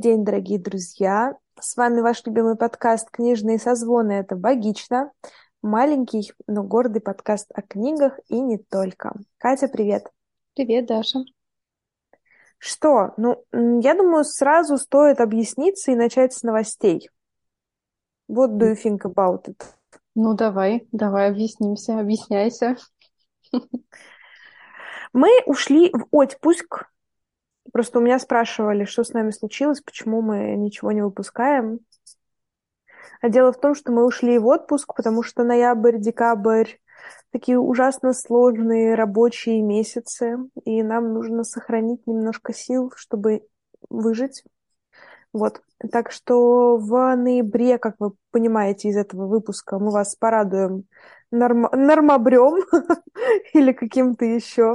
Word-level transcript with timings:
День, 0.00 0.24
дорогие 0.24 0.58
друзья! 0.58 1.36
С 1.60 1.76
вами 1.76 2.00
ваш 2.00 2.24
любимый 2.24 2.56
подкаст 2.56 3.10
«Книжные 3.10 3.58
созвоны». 3.58 4.12
Это 4.12 4.34
«Богично». 4.34 5.12
Маленький, 5.60 6.32
но 6.46 6.62
гордый 6.62 7.02
подкаст 7.02 7.50
о 7.54 7.60
книгах 7.60 8.18
и 8.28 8.40
не 8.40 8.56
только. 8.56 9.12
Катя, 9.36 9.68
привет! 9.68 10.10
Привет, 10.54 10.86
Даша! 10.86 11.18
Что? 12.56 13.12
Ну, 13.18 13.44
я 13.52 13.94
думаю, 13.94 14.24
сразу 14.24 14.78
стоит 14.78 15.20
объясниться 15.20 15.90
и 15.90 15.96
начать 15.96 16.32
с 16.32 16.44
новостей. 16.44 17.10
What 18.26 18.56
do 18.56 18.72
you 18.72 18.76
think 18.82 19.00
about 19.04 19.48
it? 19.48 19.62
Ну, 20.14 20.32
давай, 20.32 20.88
давай 20.92 21.28
объяснимся, 21.28 22.00
объясняйся. 22.00 22.78
Мы 25.12 25.28
ушли 25.44 25.90
в 25.92 26.06
отпуск 26.10 26.89
Просто 27.72 27.98
у 27.98 28.02
меня 28.02 28.18
спрашивали, 28.18 28.84
что 28.84 29.04
с 29.04 29.12
нами 29.12 29.30
случилось, 29.30 29.80
почему 29.80 30.22
мы 30.22 30.56
ничего 30.56 30.92
не 30.92 31.02
выпускаем. 31.02 31.80
А 33.20 33.28
дело 33.28 33.52
в 33.52 33.60
том, 33.60 33.74
что 33.74 33.92
мы 33.92 34.04
ушли 34.04 34.38
в 34.38 34.46
отпуск, 34.46 34.94
потому 34.94 35.22
что 35.22 35.44
ноябрь, 35.44 35.98
декабрь 35.98 36.68
такие 37.32 37.58
ужасно 37.58 38.12
сложные 38.12 38.94
рабочие 38.94 39.62
месяцы, 39.62 40.36
и 40.64 40.82
нам 40.82 41.14
нужно 41.14 41.44
сохранить 41.44 42.06
немножко 42.06 42.52
сил, 42.52 42.92
чтобы 42.96 43.46
выжить. 43.88 44.44
Вот. 45.32 45.62
Так 45.92 46.10
что 46.10 46.76
в 46.76 47.16
ноябре, 47.16 47.78
как 47.78 47.96
вы 47.98 48.12
понимаете 48.32 48.88
из 48.88 48.96
этого 48.96 49.26
выпуска, 49.26 49.78
мы 49.78 49.90
вас 49.90 50.16
порадуем 50.16 50.84
норм... 51.30 51.68
нормобрем 51.72 52.64
или 53.54 53.72
каким-то 53.72 54.24
еще 54.24 54.74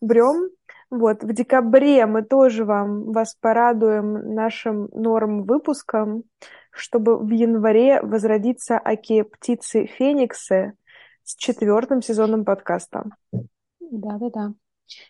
брем. 0.00 0.50
Вот, 0.92 1.24
в 1.24 1.32
декабре 1.32 2.04
мы 2.04 2.22
тоже 2.22 2.66
вам, 2.66 3.12
вас 3.12 3.34
порадуем 3.40 4.34
нашим 4.34 4.90
норм 4.92 5.44
выпуском, 5.44 6.24
чтобы 6.70 7.16
в 7.16 7.30
январе 7.30 8.02
возродиться 8.02 8.78
Аки 8.78 9.22
птицы 9.22 9.86
Фениксы 9.86 10.74
с 11.24 11.34
четвертым 11.34 12.02
сезоном 12.02 12.44
подкаста. 12.44 13.06
Да-да-да. 13.80 14.52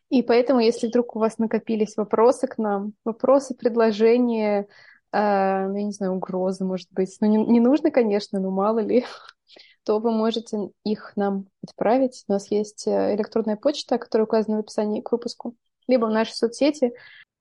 И 0.08 0.22
поэтому, 0.22 0.60
если 0.60 0.86
вдруг 0.86 1.16
у 1.16 1.18
вас 1.18 1.38
накопились 1.38 1.96
вопросы 1.96 2.46
к 2.46 2.58
нам, 2.58 2.92
вопросы, 3.04 3.56
предложения, 3.56 4.68
э, 5.10 5.16
я 5.16 5.66
не 5.66 5.90
знаю, 5.90 6.12
угрозы, 6.12 6.64
может 6.64 6.92
быть, 6.92 7.16
ну 7.20 7.26
не, 7.26 7.44
не 7.44 7.58
нужно, 7.58 7.90
конечно, 7.90 8.38
но 8.38 8.52
мало 8.52 8.78
ли, 8.78 9.04
то 9.82 9.98
вы 9.98 10.12
можете 10.12 10.70
их 10.84 11.14
нам 11.16 11.48
отправить. 11.60 12.22
У 12.28 12.32
нас 12.34 12.52
есть 12.52 12.86
э, 12.86 13.16
электронная 13.16 13.56
почта, 13.56 13.98
которая 13.98 14.26
указана 14.26 14.58
в 14.58 14.60
описании 14.60 15.00
к 15.00 15.10
выпуску 15.10 15.56
либо 15.86 16.06
в 16.06 16.10
наши 16.10 16.34
соцсети. 16.34 16.92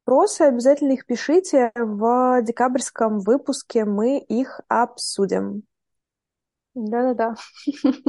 Вопросы 0.06 0.42
обязательно 0.42 0.94
их 0.94 1.06
пишите. 1.06 1.72
В 1.76 2.42
декабрьском 2.42 3.20
выпуске 3.20 3.86
мы 3.86 4.20
их 4.20 4.60
обсудим. 4.68 5.64
Да-да-да. 6.74 7.36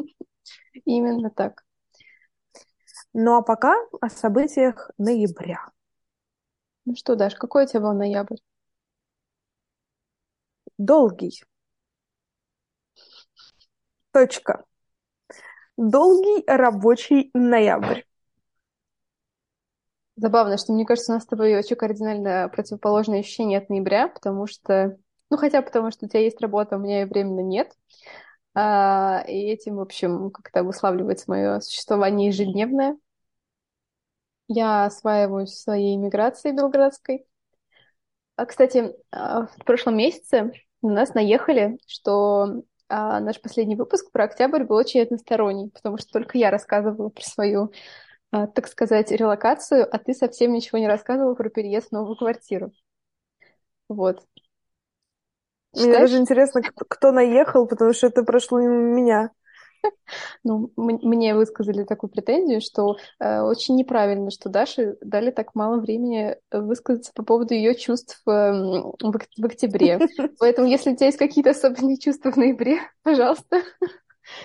Именно 0.84 1.30
так. 1.30 1.64
Ну 3.12 3.36
а 3.36 3.42
пока 3.42 3.76
о 4.00 4.08
событиях 4.08 4.90
ноября. 4.98 5.68
Ну 6.84 6.96
что, 6.96 7.14
Даш, 7.14 7.34
какой 7.34 7.64
у 7.64 7.66
тебя 7.66 7.80
был 7.80 7.92
ноябрь? 7.92 8.38
Долгий. 10.78 11.44
Точка. 14.12 14.64
Долгий 15.76 16.44
рабочий 16.46 17.30
ноябрь. 17.34 18.02
Забавно, 20.16 20.58
что 20.58 20.72
мне 20.72 20.84
кажется, 20.84 21.12
у 21.12 21.14
нас 21.14 21.24
с 21.24 21.26
тобой 21.26 21.56
очень 21.56 21.76
кардинально 21.76 22.48
противоположное 22.52 23.20
ощущение 23.20 23.58
от 23.58 23.70
ноября, 23.70 24.08
потому 24.08 24.46
что, 24.46 24.98
ну 25.30 25.36
хотя 25.38 25.62
потому 25.62 25.90
что 25.90 26.04
у 26.06 26.08
тебя 26.08 26.20
есть 26.20 26.40
работа, 26.40 26.76
у 26.76 26.78
меня 26.78 27.00
ее 27.00 27.06
временно 27.06 27.40
нет. 27.40 27.72
А, 28.54 29.24
и 29.26 29.32
этим, 29.32 29.76
в 29.76 29.80
общем, 29.80 30.30
как-то 30.30 30.60
обуславливается 30.60 31.24
мое 31.30 31.60
существование 31.60 32.28
ежедневное. 32.28 32.98
Я 34.48 34.84
осваиваюсь 34.84 35.54
своей 35.56 35.96
иммиграции 35.96 36.52
белградской. 36.52 37.24
А, 38.36 38.46
кстати, 38.46 38.94
а, 39.10 39.46
в 39.46 39.64
прошлом 39.64 39.96
месяце 39.96 40.52
на 40.82 40.92
нас 40.92 41.14
наехали, 41.14 41.78
что 41.86 42.62
а, 42.88 43.20
наш 43.20 43.40
последний 43.40 43.76
выпуск 43.76 44.10
про 44.12 44.24
октябрь 44.24 44.64
был 44.64 44.76
очень 44.76 45.00
односторонний, 45.00 45.70
потому 45.70 45.96
что 45.96 46.08
только 46.12 46.36
я 46.38 46.50
рассказывала 46.50 47.08
про 47.08 47.22
свою 47.22 47.64
а, 47.64 47.70
так 48.32 48.66
сказать, 48.66 49.10
релокацию, 49.10 49.86
а 49.90 49.98
ты 49.98 50.14
совсем 50.14 50.52
ничего 50.52 50.78
не 50.78 50.88
рассказывал 50.88 51.36
про 51.36 51.50
переезд 51.50 51.88
в 51.88 51.92
новую 51.92 52.16
квартиру. 52.16 52.72
Вот. 53.88 54.24
Мне 55.74 55.84
Считаешь? 55.84 56.10
даже 56.10 56.20
интересно, 56.20 56.62
кто 56.62 57.12
наехал, 57.12 57.66
потому 57.66 57.92
что 57.92 58.06
это 58.06 58.22
прошло 58.24 58.60
мимо 58.60 58.74
меня. 58.74 59.30
Ну, 60.44 60.70
мне 60.76 61.34
высказали 61.34 61.82
такую 61.82 62.10
претензию, 62.10 62.60
что 62.60 62.98
э, 63.18 63.40
очень 63.40 63.74
неправильно, 63.74 64.30
что 64.30 64.48
Даше 64.48 64.96
дали 65.00 65.32
так 65.32 65.56
мало 65.56 65.80
времени 65.80 66.36
высказаться 66.52 67.10
по 67.12 67.24
поводу 67.24 67.54
ее 67.54 67.74
чувств 67.74 68.22
э, 68.26 68.30
в, 68.30 68.94
в 69.00 69.44
октябре. 69.44 69.98
Поэтому, 70.38 70.68
если 70.68 70.92
у 70.92 70.96
тебя 70.96 71.06
есть 71.06 71.18
какие-то 71.18 71.50
особенные 71.50 71.98
чувства 71.98 72.30
в 72.30 72.36
ноябре, 72.36 72.78
пожалуйста, 73.02 73.62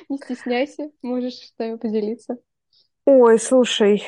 не 0.09 0.17
стесняйся, 0.17 0.89
можешь 1.03 1.35
с 1.35 1.53
нами 1.59 1.75
поделиться. 1.75 2.37
Ой, 3.09 3.39
слушай, 3.39 4.03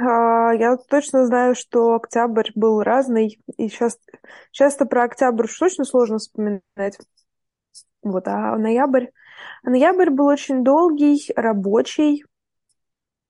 а, 0.00 0.52
я 0.54 0.76
точно 0.76 1.24
знаю, 1.24 1.54
что 1.54 1.94
октябрь 1.94 2.50
был 2.56 2.82
разный, 2.82 3.38
и 3.56 3.68
сейчас 3.68 3.96
часто 4.50 4.86
про 4.86 5.04
октябрь 5.04 5.44
уж 5.44 5.56
точно 5.56 5.84
сложно 5.84 6.18
вспоминать. 6.18 6.98
Вот, 8.02 8.26
а 8.26 8.58
ноябрь... 8.58 9.06
Ноябрь 9.62 10.10
был 10.10 10.26
очень 10.26 10.64
долгий, 10.64 11.32
рабочий. 11.36 12.24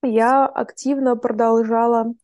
Я 0.03 0.47
активно 0.47 1.17
продолжала 1.17 2.15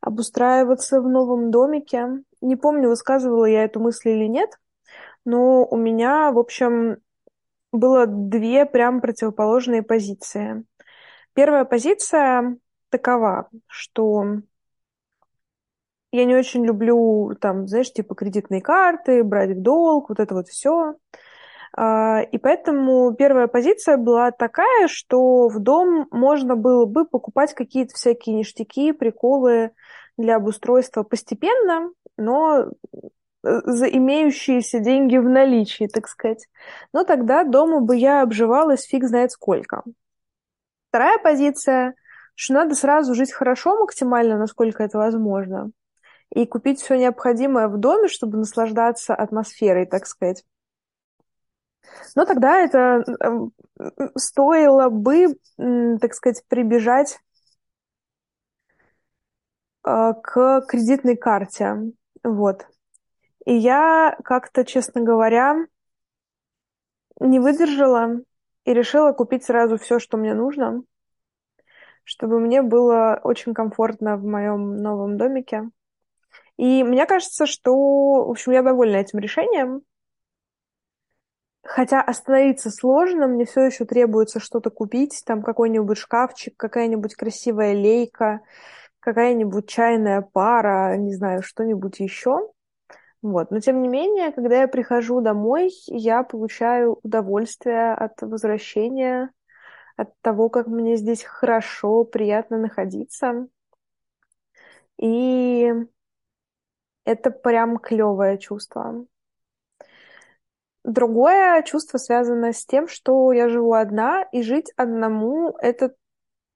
обустраиваться 0.00 1.02
в 1.02 1.10
новом 1.10 1.50
домике. 1.50 2.22
Не 2.40 2.56
помню, 2.56 2.88
высказывала 2.88 3.44
я 3.44 3.64
эту 3.64 3.80
мысль 3.80 4.08
или 4.08 4.24
нет, 4.24 4.48
но 5.26 5.66
у 5.66 5.76
меня, 5.76 6.32
в 6.32 6.38
общем, 6.38 7.02
было 7.70 8.06
две 8.06 8.64
прям 8.64 9.02
противоположные 9.02 9.82
позиции. 9.82 10.64
Первая 11.34 11.64
позиция 11.64 12.58
такова, 12.90 13.48
что 13.66 14.40
я 16.12 16.24
не 16.24 16.34
очень 16.34 16.64
люблю, 16.64 17.36
там, 17.40 17.68
знаешь, 17.68 17.92
типа 17.92 18.14
кредитные 18.14 18.60
карты, 18.60 19.22
брать 19.22 19.50
в 19.50 19.62
долг, 19.62 20.08
вот 20.08 20.18
это 20.18 20.34
вот 20.34 20.48
все. 20.48 20.94
А, 21.76 22.20
и 22.20 22.36
поэтому 22.38 23.14
первая 23.14 23.46
позиция 23.46 23.96
была 23.96 24.32
такая, 24.32 24.88
что 24.88 25.48
в 25.48 25.60
дом 25.60 26.08
можно 26.10 26.56
было 26.56 26.84
бы 26.84 27.04
покупать 27.04 27.54
какие-то 27.54 27.94
всякие 27.94 28.36
ништяки, 28.36 28.92
приколы 28.92 29.70
для 30.16 30.36
обустройства 30.36 31.04
постепенно, 31.04 31.92
но 32.16 32.70
за 33.42 33.86
имеющиеся 33.86 34.80
деньги 34.80 35.16
в 35.16 35.28
наличии, 35.28 35.86
так 35.86 36.08
сказать. 36.08 36.46
Но 36.92 37.04
тогда 37.04 37.44
дома 37.44 37.80
бы 37.80 37.96
я 37.96 38.22
обживалась 38.22 38.84
фиг 38.84 39.04
знает 39.04 39.32
сколько. 39.32 39.82
Вторая 40.90 41.18
позиция, 41.20 41.94
что 42.34 42.54
надо 42.54 42.74
сразу 42.74 43.14
жить 43.14 43.32
хорошо 43.32 43.78
максимально, 43.78 44.36
насколько 44.38 44.82
это 44.82 44.98
возможно, 44.98 45.70
и 46.34 46.46
купить 46.46 46.80
все 46.80 46.96
необходимое 46.96 47.68
в 47.68 47.78
доме, 47.78 48.08
чтобы 48.08 48.38
наслаждаться 48.38 49.14
атмосферой, 49.14 49.86
так 49.86 50.06
сказать. 50.06 50.44
Но 52.16 52.24
тогда 52.24 52.58
это 52.58 53.04
стоило 54.16 54.88
бы, 54.88 55.38
так 55.56 56.12
сказать, 56.14 56.42
прибежать 56.48 57.20
э, 59.86 60.12
к 60.20 60.62
кредитной 60.68 61.16
карте. 61.16 61.92
Вот. 62.24 62.66
И 63.46 63.54
я 63.54 64.18
как-то, 64.24 64.64
честно 64.64 65.02
говоря, 65.02 65.54
не 67.20 67.38
выдержала 67.38 68.22
и 68.70 68.74
решила 68.74 69.12
купить 69.12 69.44
сразу 69.44 69.78
все, 69.78 69.98
что 69.98 70.16
мне 70.16 70.32
нужно, 70.32 70.84
чтобы 72.04 72.38
мне 72.38 72.62
было 72.62 73.20
очень 73.24 73.52
комфортно 73.52 74.16
в 74.16 74.24
моем 74.24 74.76
новом 74.76 75.18
домике. 75.18 75.70
И 76.56 76.84
мне 76.84 77.04
кажется, 77.06 77.46
что, 77.46 77.74
в 78.26 78.30
общем, 78.30 78.52
я 78.52 78.62
довольна 78.62 78.96
этим 78.96 79.18
решением. 79.18 79.82
Хотя 81.64 82.00
остановиться 82.00 82.70
сложно, 82.70 83.26
мне 83.26 83.44
все 83.44 83.62
еще 83.62 83.84
требуется 83.84 84.38
что-то 84.38 84.70
купить, 84.70 85.20
там 85.26 85.42
какой-нибудь 85.42 85.98
шкафчик, 85.98 86.56
какая-нибудь 86.56 87.16
красивая 87.16 87.74
лейка, 87.74 88.40
какая-нибудь 89.00 89.68
чайная 89.68 90.20
пара, 90.20 90.96
не 90.96 91.12
знаю, 91.12 91.42
что-нибудь 91.42 91.98
еще. 91.98 92.52
Вот. 93.22 93.50
Но 93.50 93.60
тем 93.60 93.82
не 93.82 93.88
менее, 93.88 94.32
когда 94.32 94.62
я 94.62 94.68
прихожу 94.68 95.20
домой, 95.20 95.70
я 95.86 96.22
получаю 96.22 96.98
удовольствие 97.02 97.92
от 97.92 98.20
возвращения, 98.22 99.30
от 99.96 100.18
того, 100.22 100.48
как 100.48 100.66
мне 100.66 100.96
здесь 100.96 101.22
хорошо, 101.22 102.04
приятно 102.04 102.58
находиться. 102.58 103.48
И 104.98 105.70
Это 107.04 107.30
прям 107.30 107.78
клевое 107.78 108.38
чувство. 108.38 109.06
Другое 110.84 111.62
чувство 111.62 111.98
связано 111.98 112.52
с 112.52 112.64
тем, 112.64 112.88
что 112.88 113.32
я 113.32 113.48
живу 113.48 113.74
одна, 113.74 114.22
и 114.32 114.42
жить 114.42 114.72
одному— 114.76 115.56
это 115.60 115.94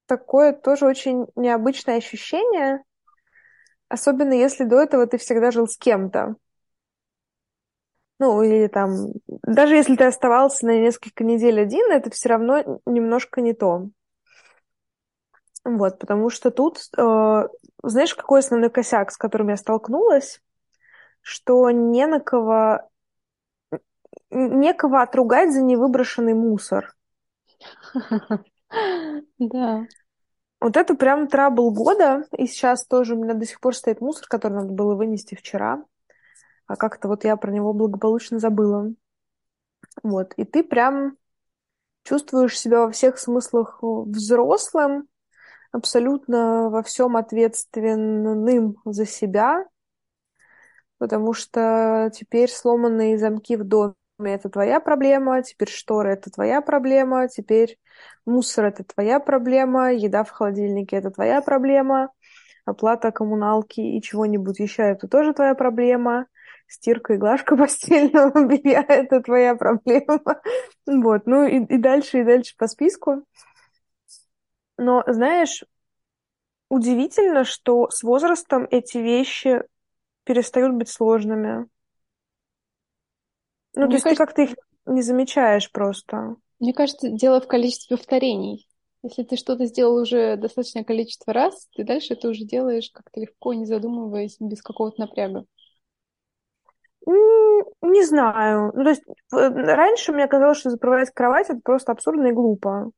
такое 0.06 0.52
тоже 0.52 0.86
очень 0.86 1.26
необычное 1.34 1.96
ощущение, 1.96 2.82
особенно 3.88 4.32
если 4.32 4.64
до 4.64 4.80
этого 4.80 5.06
ты 5.06 5.18
всегда 5.18 5.50
жил 5.50 5.66
с 5.66 5.76
кем-то. 5.76 6.36
Ну, 8.20 8.42
или 8.42 8.68
там, 8.68 9.08
даже 9.26 9.74
если 9.74 9.96
ты 9.96 10.04
оставался 10.04 10.66
на 10.66 10.78
несколько 10.78 11.24
недель 11.24 11.60
один, 11.60 11.90
это 11.90 12.10
все 12.10 12.28
равно 12.28 12.80
немножко 12.86 13.40
не 13.40 13.54
то. 13.54 13.88
Вот, 15.64 15.98
потому 15.98 16.30
что 16.30 16.50
тут, 16.50 16.78
э, 16.96 17.48
знаешь, 17.82 18.14
какой 18.14 18.40
основной 18.40 18.70
косяк, 18.70 19.10
с 19.10 19.16
которым 19.16 19.48
я 19.48 19.56
столкнулась, 19.56 20.40
что 21.22 21.70
не 21.70 22.06
на 22.06 22.20
кого, 22.20 22.88
некого 24.30 25.02
отругать 25.02 25.52
за 25.52 25.62
невыброшенный 25.62 26.34
мусор. 26.34 26.94
Да. 29.38 29.86
Вот 30.60 30.76
это 30.76 30.94
прям 30.94 31.28
трабл 31.28 31.70
года, 31.72 32.24
и 32.36 32.46
сейчас 32.46 32.86
тоже 32.86 33.14
у 33.14 33.22
меня 33.22 33.34
до 33.34 33.46
сих 33.46 33.60
пор 33.60 33.74
стоит 33.74 34.00
мусор, 34.00 34.26
который 34.28 34.54
надо 34.54 34.72
было 34.72 34.94
вынести 34.94 35.34
вчера, 35.34 35.84
а 36.66 36.76
как-то 36.76 37.08
вот 37.08 37.24
я 37.24 37.36
про 37.36 37.50
него 37.50 37.72
благополучно 37.72 38.38
забыла. 38.38 38.92
Вот, 40.02 40.34
и 40.36 40.44
ты 40.44 40.62
прям 40.62 41.16
чувствуешь 42.04 42.58
себя 42.58 42.80
во 42.80 42.90
всех 42.90 43.18
смыслах 43.18 43.78
взрослым, 43.82 45.08
абсолютно 45.72 46.70
во 46.70 46.82
всем 46.82 47.16
ответственным 47.16 48.76
за 48.84 49.06
себя, 49.06 49.66
потому 50.98 51.32
что 51.32 52.10
теперь 52.14 52.50
сломанные 52.50 53.18
замки 53.18 53.56
в 53.56 53.64
доме 53.64 53.94
это 54.18 54.48
твоя 54.48 54.78
проблема, 54.78 55.42
теперь 55.42 55.68
шторы 55.68 56.12
это 56.12 56.30
твоя 56.30 56.60
проблема, 56.60 57.28
теперь 57.28 57.78
мусор 58.24 58.66
это 58.66 58.84
твоя 58.84 59.18
проблема, 59.18 59.92
еда 59.92 60.22
в 60.22 60.30
холодильнике 60.30 60.96
это 60.96 61.10
твоя 61.10 61.42
проблема, 61.42 62.10
оплата 62.64 63.10
коммуналки 63.10 63.80
и 63.80 64.00
чего-нибудь 64.00 64.60
еще 64.60 64.82
это 64.82 65.08
тоже 65.08 65.32
твоя 65.32 65.54
проблема, 65.54 66.26
стирка 66.66 67.14
и 67.14 67.16
глажка 67.16 67.56
постельного 67.58 68.46
белья 68.46 68.84
это 68.86 69.20
твоя 69.20 69.54
проблема. 69.54 70.20
Вот, 70.86 71.26
ну 71.26 71.46
и, 71.46 71.64
и 71.64 71.78
дальше, 71.78 72.20
и 72.20 72.24
дальше 72.24 72.54
по 72.56 72.66
списку. 72.66 73.24
Но, 74.76 75.02
знаешь, 75.06 75.64
удивительно, 76.68 77.44
что 77.44 77.88
с 77.90 78.02
возрастом 78.02 78.66
эти 78.70 78.98
вещи 78.98 79.62
перестают 80.24 80.74
быть 80.74 80.88
сложными. 80.88 81.68
Ну, 83.74 83.86
Мне 83.86 83.88
то 83.88 83.92
есть 83.94 84.04
кажется... 84.04 84.24
ты 84.24 84.26
как-то 84.26 84.42
их 84.42 84.56
не 84.86 85.02
замечаешь 85.02 85.70
просто. 85.70 86.36
Мне 86.58 86.72
кажется, 86.72 87.08
дело 87.10 87.40
в 87.40 87.46
количестве 87.46 87.96
повторений. 87.96 88.68
Если 89.02 89.22
ты 89.22 89.36
что-то 89.36 89.66
сделал 89.66 89.96
уже 89.96 90.36
достаточное 90.36 90.82
количество 90.82 91.32
раз, 91.32 91.68
ты 91.76 91.84
дальше 91.84 92.14
это 92.14 92.28
уже 92.28 92.44
делаешь 92.44 92.90
как-то 92.90 93.20
легко, 93.20 93.52
не 93.52 93.66
задумываясь, 93.66 94.36
без 94.40 94.62
какого-то 94.62 94.98
напряга. 95.00 95.44
Не 97.06 98.04
знаю. 98.04 98.72
Ну, 98.74 98.84
то 98.84 98.90
есть 98.90 99.02
раньше 99.30 100.12
мне 100.12 100.26
казалось, 100.26 100.58
что 100.58 100.70
заправлять 100.70 101.10
кровать 101.10 101.50
это 101.50 101.60
просто 101.62 101.92
абсурдно 101.92 102.28
и 102.28 102.32
глупо. 102.32 102.90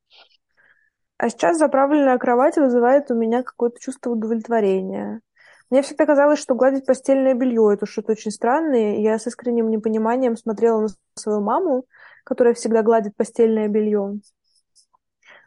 А 1.17 1.29
сейчас 1.29 1.57
заправленная 1.57 2.17
кровать 2.17 2.57
вызывает 2.57 3.09
у 3.11 3.15
меня 3.15 3.43
какое-то 3.43 3.79
чувство 3.79 4.11
удовлетворения. 4.11 5.21
Мне 5.69 5.81
всегда 5.81 6.05
казалось, 6.05 6.39
что 6.39 6.55
гладить 6.55 6.85
постельное 6.85 7.33
белье 7.33 7.73
это 7.73 7.85
что-то 7.85 8.13
очень 8.13 8.31
странное. 8.31 8.99
Я 8.99 9.19
с 9.19 9.27
искренним 9.27 9.69
непониманием 9.69 10.37
смотрела 10.37 10.81
на 10.81 10.87
свою 11.15 11.41
маму, 11.41 11.85
которая 12.23 12.53
всегда 12.53 12.83
гладит 12.83 13.15
постельное 13.17 13.67
белье. 13.67 14.19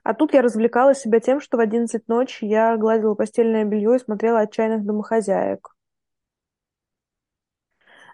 А 0.02 0.14
тут 0.14 0.34
я 0.34 0.42
развлекала 0.42 0.94
себя 0.94 1.20
тем, 1.20 1.40
что 1.40 1.56
в 1.56 1.60
11 1.60 2.08
ночи 2.08 2.44
я 2.44 2.76
гладила 2.76 3.14
постельное 3.14 3.64
белье 3.64 3.96
и 3.96 3.98
смотрела 3.98 4.40
отчаянных 4.40 4.84
домохозяек. 4.84 5.74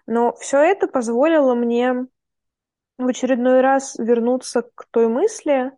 Но 0.07 0.33
все 0.37 0.59
это 0.59 0.87
позволило 0.87 1.53
мне 1.53 2.07
в 2.97 3.05
очередной 3.05 3.61
раз 3.61 3.95
вернуться 3.99 4.63
к 4.63 4.87
той 4.89 5.09
мысли, 5.09 5.71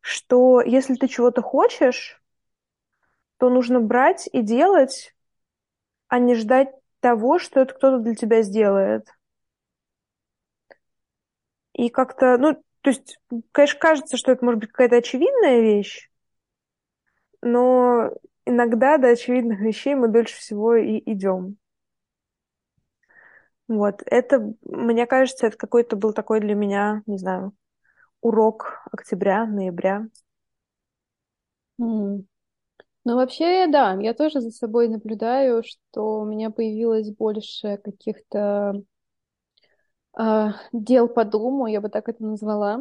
что 0.00 0.60
если 0.60 0.94
ты 0.94 1.08
чего-то 1.08 1.42
хочешь, 1.42 2.22
то 3.38 3.48
нужно 3.48 3.80
брать 3.80 4.28
и 4.32 4.42
делать, 4.42 5.14
а 6.08 6.18
не 6.18 6.34
ждать 6.34 6.68
того, 7.00 7.38
что 7.38 7.60
это 7.60 7.74
кто-то 7.74 7.98
для 7.98 8.14
тебя 8.14 8.42
сделает. 8.42 9.08
И 11.72 11.88
как-то, 11.88 12.38
ну, 12.38 12.54
то 12.82 12.90
есть, 12.90 13.18
конечно, 13.52 13.80
кажется, 13.80 14.16
что 14.16 14.32
это 14.32 14.44
может 14.44 14.60
быть 14.60 14.70
какая-то 14.70 14.96
очевидная 14.96 15.60
вещь, 15.60 16.10
но 17.40 18.12
иногда 18.44 18.98
до 18.98 19.08
очевидных 19.08 19.60
вещей 19.60 19.94
мы 19.94 20.08
дольше 20.08 20.36
всего 20.36 20.76
и 20.76 21.02
идем. 21.10 21.58
Вот, 23.68 24.02
это, 24.06 24.54
мне 24.62 25.06
кажется, 25.06 25.48
это 25.48 25.56
какой-то 25.56 25.96
был 25.96 26.12
такой 26.12 26.40
для 26.40 26.54
меня, 26.54 27.02
не 27.06 27.18
знаю, 27.18 27.52
урок 28.20 28.80
октября, 28.92 29.44
ноября. 29.46 30.06
Mm. 31.80 32.24
Ну, 33.04 33.14
вообще, 33.14 33.68
да, 33.68 33.94
я 34.00 34.14
тоже 34.14 34.40
за 34.40 34.50
собой 34.50 34.88
наблюдаю, 34.88 35.62
что 35.62 36.20
у 36.20 36.24
меня 36.24 36.50
появилось 36.50 37.08
больше 37.14 37.76
каких-то 37.78 38.82
э, 40.18 40.48
дел 40.72 41.08
по 41.08 41.24
дому, 41.24 41.68
я 41.68 41.80
бы 41.80 41.88
так 41.88 42.08
это 42.08 42.24
назвала, 42.24 42.80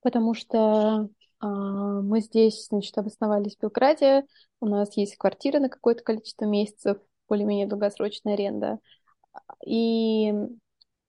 потому 0.00 0.32
что 0.32 1.10
э, 1.42 1.46
мы 1.46 2.20
здесь, 2.20 2.68
значит, 2.68 2.96
обосновались 2.96 3.56
в 3.56 3.60
Белграде, 3.60 4.24
у 4.60 4.66
нас 4.66 4.96
есть 4.96 5.16
квартира 5.16 5.58
на 5.58 5.68
какое-то 5.68 6.02
количество 6.02 6.46
месяцев, 6.46 6.96
более-менее 7.28 7.66
долгосрочная 7.66 8.34
аренда, 8.34 8.78
и 9.64 10.32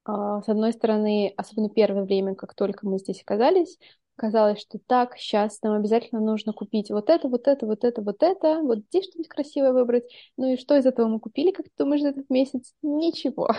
а, 0.06 0.42
с 0.42 0.50
одной 0.50 0.74
стороны, 0.74 1.34
особенно 1.38 1.70
первое 1.70 2.04
время, 2.04 2.36
как 2.36 2.56
только 2.56 2.88
мы 2.88 2.98
здесь 3.00 3.22
оказались, 3.22 3.78
казалось, 4.16 4.60
что 4.60 4.80
так, 4.86 5.18
сейчас 5.18 5.62
нам 5.62 5.76
обязательно 5.76 6.20
нужно 6.22 6.52
купить 6.54 6.90
вот 6.92 7.10
это, 7.10 7.28
вот 7.30 7.48
это, 7.48 7.66
вот 7.66 7.84
это, 7.84 8.02
вот 8.02 8.24
это, 8.24 8.62
вот 8.62 8.80
здесь 8.90 9.06
что-нибудь 9.06 9.30
красивое 9.30 9.72
выбрать. 9.72 10.04
Ну 10.38 10.54
и 10.54 10.58
что 10.58 10.76
из 10.78 10.86
этого 10.86 11.08
мы 11.08 11.20
купили, 11.20 11.52
как 11.52 11.68
ты 11.68 11.72
думаешь, 11.78 12.02
за 12.02 12.10
этот 12.10 12.30
месяц? 12.30 12.74
Ничего. 12.82 13.50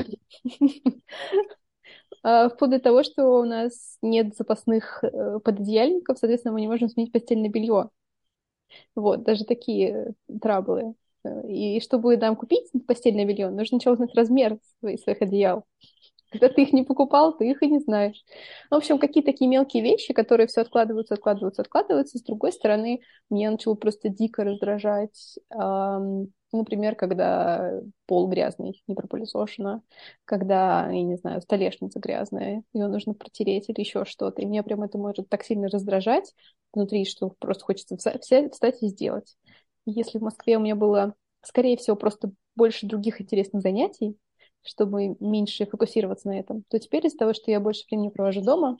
А, 2.22 2.48
вплоть 2.50 2.70
до 2.70 2.80
того, 2.80 3.02
что 3.02 3.40
у 3.40 3.44
нас 3.44 3.96
нет 4.02 4.36
запасных 4.36 5.02
э, 5.02 5.38
пододеяльников, 5.40 6.18
соответственно, 6.18 6.52
мы 6.52 6.60
не 6.60 6.68
можем 6.68 6.88
сменить 6.88 7.12
постельное 7.12 7.48
белье. 7.48 7.88
Вот, 8.94 9.22
даже 9.22 9.44
такие 9.44 10.14
траблы. 10.40 10.94
И 11.46 11.80
чтобы 11.80 12.16
нам 12.16 12.36
купить 12.36 12.70
постельное 12.86 13.24
белье, 13.24 13.50
нужно 13.50 13.78
сначала 13.78 13.94
узнать 13.94 14.14
размер 14.14 14.58
своих 14.80 15.22
одеял. 15.22 15.64
Когда 16.30 16.48
ты 16.48 16.62
их 16.62 16.72
не 16.72 16.84
покупал, 16.84 17.36
ты 17.36 17.50
их 17.50 17.60
и 17.60 17.66
не 17.66 17.80
знаешь. 17.80 18.24
В 18.70 18.76
общем, 18.76 18.98
какие 18.98 19.24
такие 19.24 19.50
мелкие 19.50 19.82
вещи, 19.82 20.14
которые 20.14 20.46
все 20.46 20.60
откладываются, 20.60 21.14
откладываются, 21.14 21.62
откладываются. 21.62 22.18
С 22.18 22.22
другой 22.22 22.52
стороны, 22.52 23.00
меня 23.30 23.50
начало 23.50 23.74
просто 23.74 24.08
дико 24.10 24.44
раздражать. 24.44 25.38
Например, 26.52 26.94
когда 26.94 27.80
пол 28.06 28.28
грязный, 28.28 28.80
не 28.86 28.94
пропылесошено, 28.94 29.82
когда, 30.24 30.88
я 30.90 31.02
не 31.02 31.16
знаю, 31.16 31.42
столешница 31.42 31.98
грязная, 31.98 32.62
ее 32.72 32.86
нужно 32.86 33.14
протереть 33.14 33.68
или 33.68 33.80
еще 33.80 34.04
что-то. 34.04 34.40
И 34.42 34.46
меня 34.46 34.62
прям 34.62 34.84
это 34.84 34.98
может 34.98 35.28
так 35.28 35.42
сильно 35.42 35.68
раздражать 35.68 36.32
внутри, 36.72 37.04
что 37.06 37.34
просто 37.40 37.64
хочется 37.64 37.96
встать 37.96 38.82
и 38.82 38.86
сделать. 38.86 39.36
Если 39.86 40.18
в 40.18 40.22
Москве 40.22 40.56
у 40.56 40.60
меня 40.60 40.76
было, 40.76 41.14
скорее 41.42 41.76
всего, 41.76 41.96
просто 41.96 42.30
больше 42.54 42.86
других 42.86 43.20
интересных 43.20 43.62
занятий, 43.62 44.16
чтобы 44.62 45.16
меньше 45.20 45.66
фокусироваться 45.66 46.28
на 46.28 46.38
этом, 46.38 46.64
то 46.68 46.78
теперь 46.78 47.06
из-за 47.06 47.18
того, 47.18 47.32
что 47.32 47.50
я 47.50 47.60
больше 47.60 47.84
времени 47.90 48.10
провожу 48.10 48.42
дома, 48.42 48.78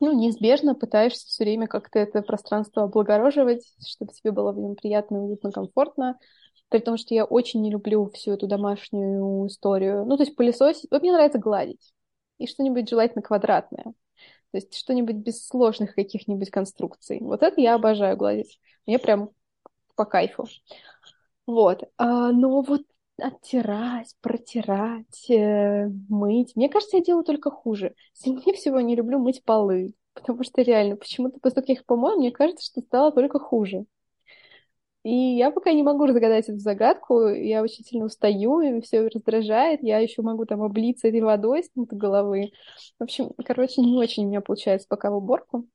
ну, 0.00 0.12
неизбежно 0.12 0.74
пытаешься 0.74 1.26
все 1.26 1.44
время 1.44 1.68
как-то 1.68 2.00
это 2.00 2.22
пространство 2.22 2.82
облагороживать, 2.82 3.64
чтобы 3.86 4.12
тебе 4.12 4.32
было 4.32 4.50
в 4.50 4.58
нем 4.58 4.74
приятно, 4.74 5.22
уютно, 5.22 5.52
комфортно. 5.52 6.18
При 6.70 6.80
том, 6.80 6.96
что 6.96 7.14
я 7.14 7.24
очень 7.24 7.62
не 7.62 7.70
люблю 7.70 8.10
всю 8.10 8.32
эту 8.32 8.48
домашнюю 8.48 9.46
историю. 9.46 10.04
Ну, 10.04 10.16
то 10.16 10.24
есть 10.24 10.34
пылесосить... 10.34 10.90
Вот 10.90 11.02
мне 11.02 11.12
нравится 11.12 11.38
гладить. 11.38 11.92
И 12.38 12.48
что-нибудь 12.48 12.88
желательно 12.88 13.22
квадратное. 13.22 13.84
То 13.84 14.56
есть 14.56 14.74
что-нибудь 14.76 15.16
без 15.16 15.46
сложных 15.46 15.94
каких-нибудь 15.94 16.50
конструкций. 16.50 17.20
Вот 17.20 17.44
это 17.44 17.60
я 17.60 17.76
обожаю 17.76 18.16
гладить. 18.16 18.58
Мне 18.86 18.98
прям 18.98 19.30
по 19.94 20.04
кайфу. 20.04 20.46
Вот. 21.46 21.84
А, 21.98 22.32
но 22.32 22.62
вот 22.62 22.82
оттирать, 23.18 24.14
протирать, 24.20 25.30
э, 25.30 25.88
мыть. 26.08 26.56
Мне 26.56 26.68
кажется, 26.68 26.96
я 26.96 27.02
делаю 27.02 27.24
только 27.24 27.50
хуже. 27.50 27.94
Сильнее 28.14 28.54
всего 28.54 28.80
не 28.80 28.96
люблю 28.96 29.18
мыть 29.18 29.44
полы, 29.44 29.94
потому 30.14 30.44
что 30.44 30.62
реально 30.62 30.96
почему-то 30.96 31.38
после 31.40 31.62
таких 31.62 31.84
помоев 31.84 32.18
мне 32.18 32.32
кажется, 32.32 32.64
что 32.64 32.80
стало 32.80 33.12
только 33.12 33.38
хуже. 33.38 33.86
И 35.04 35.36
я 35.36 35.50
пока 35.50 35.72
не 35.72 35.82
могу 35.82 36.06
разгадать 36.06 36.48
эту 36.48 36.58
загадку, 36.58 37.26
я 37.28 37.62
очень 37.62 37.84
сильно 37.84 38.06
устаю, 38.06 38.60
и 38.60 38.80
все 38.82 39.08
раздражает, 39.08 39.82
я 39.82 39.98
еще 39.98 40.22
могу 40.22 40.44
там 40.44 40.62
облиться 40.62 41.08
этой 41.08 41.20
водой 41.22 41.64
с 41.64 41.70
головы. 41.74 42.52
В 43.00 43.02
общем, 43.02 43.32
короче, 43.44 43.80
не 43.80 43.96
очень 43.98 44.26
у 44.26 44.28
меня 44.28 44.40
получается 44.40 44.86
пока 44.88 45.10
в 45.10 45.16
уборку. 45.16 45.66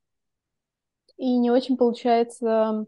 И 1.18 1.36
не 1.36 1.50
очень 1.50 1.76
получается 1.76 2.86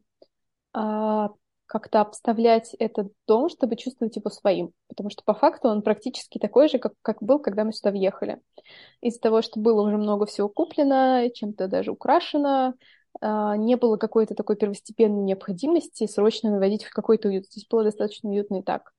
а, 0.72 1.30
как-то 1.66 2.00
обставлять 2.00 2.74
этот 2.78 3.12
дом, 3.28 3.48
чтобы 3.48 3.76
чувствовать 3.76 4.16
его 4.16 4.28
своим. 4.30 4.72
Потому 4.88 5.10
что 5.10 5.22
по 5.24 5.34
факту 5.34 5.68
он 5.68 5.82
практически 5.82 6.38
такой 6.38 6.68
же, 6.68 6.78
как, 6.78 6.94
как 7.02 7.22
был, 7.22 7.38
когда 7.38 7.64
мы 7.64 7.72
сюда 7.72 7.92
въехали. 7.92 8.40
Из-за 9.00 9.20
того, 9.20 9.40
что 9.42 9.60
было 9.60 9.82
уже 9.82 9.96
много 9.96 10.26
всего 10.26 10.48
куплено, 10.48 11.28
чем-то 11.32 11.68
даже 11.68 11.92
украшено, 11.92 12.74
а, 13.20 13.56
не 13.56 13.76
было 13.76 13.96
какой-то 13.96 14.34
такой 14.34 14.56
первостепенной 14.56 15.22
необходимости 15.22 16.06
срочно 16.06 16.50
наводить 16.50 16.84
в 16.84 16.90
какой-то 16.90 17.28
уют. 17.28 17.46
Здесь 17.46 17.66
было 17.68 17.84
достаточно 17.84 18.30
уютно 18.30 18.60
и 18.60 18.62
так. 18.62 18.92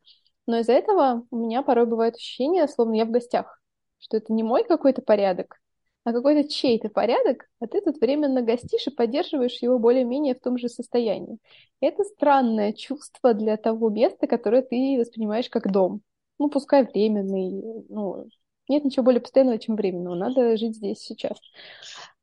Но 0.47 0.59
из-за 0.59 0.73
этого 0.73 1.25
у 1.31 1.37
меня 1.37 1.61
порой 1.61 1.85
бывает 1.85 2.15
ощущение, 2.15 2.67
словно 2.67 2.95
я 2.95 3.05
в 3.05 3.11
гостях, 3.11 3.61
что 3.99 4.17
это 4.17 4.33
не 4.33 4.43
мой 4.43 4.63
какой-то 4.63 5.01
порядок, 5.01 5.60
а 6.03 6.13
какой-то 6.13 6.47
чей-то 6.49 6.89
порядок, 6.89 7.47
а 7.59 7.67
ты 7.67 7.81
тут 7.81 7.99
временно 8.01 8.41
гостишь 8.41 8.87
и 8.87 8.91
поддерживаешь 8.91 9.61
его 9.61 9.77
более-менее 9.77 10.35
в 10.35 10.39
том 10.39 10.57
же 10.57 10.67
состоянии. 10.67 11.37
Это 11.79 12.03
странное 12.03 12.73
чувство 12.73 13.33
для 13.33 13.57
того 13.57 13.89
места, 13.89 14.27
которое 14.27 14.61
ты 14.63 14.97
воспринимаешь 14.99 15.49
как 15.49 15.71
дом. 15.71 16.01
Ну, 16.39 16.49
пускай 16.49 16.83
временный, 16.83 17.85
ну, 17.89 18.27
нет 18.67 18.83
ничего 18.83 19.03
более 19.03 19.21
постоянного, 19.21 19.59
чем 19.59 19.75
временного. 19.75 20.15
Надо 20.15 20.57
жить 20.57 20.75
здесь 20.75 20.99
сейчас. 20.99 21.37